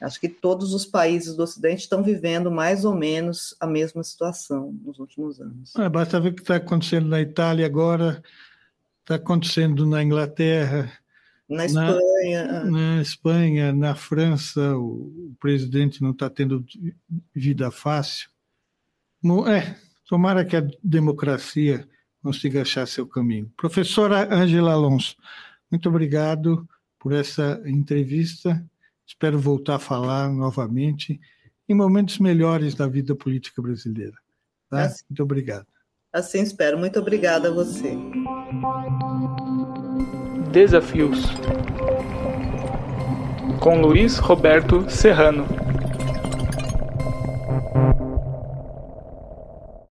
[0.00, 4.72] Acho que todos os países do Ocidente estão vivendo mais ou menos a mesma situação
[4.84, 5.74] nos últimos anos.
[5.76, 8.22] É, basta ver o que está acontecendo na Itália agora,
[9.00, 10.92] está acontecendo na Inglaterra,
[11.48, 16.64] na Espanha, na, na Espanha, na França, o, o presidente não está tendo
[17.34, 18.28] vida fácil.
[19.48, 19.76] É,
[20.08, 21.88] tomara que a democracia
[22.22, 23.50] consiga achar seu caminho.
[23.56, 25.16] Professora Angela Alonso,
[25.70, 26.68] muito obrigado
[26.98, 28.64] por essa entrevista.
[29.06, 31.20] Espero voltar a falar novamente
[31.68, 34.16] em momentos melhores da vida política brasileira.
[34.68, 34.82] Tá?
[34.82, 35.66] Assim, Muito obrigado.
[36.12, 36.78] Assim espero.
[36.78, 37.96] Muito obrigada a você.
[40.50, 41.24] Desafios
[43.60, 45.65] com Luiz Roberto Serrano.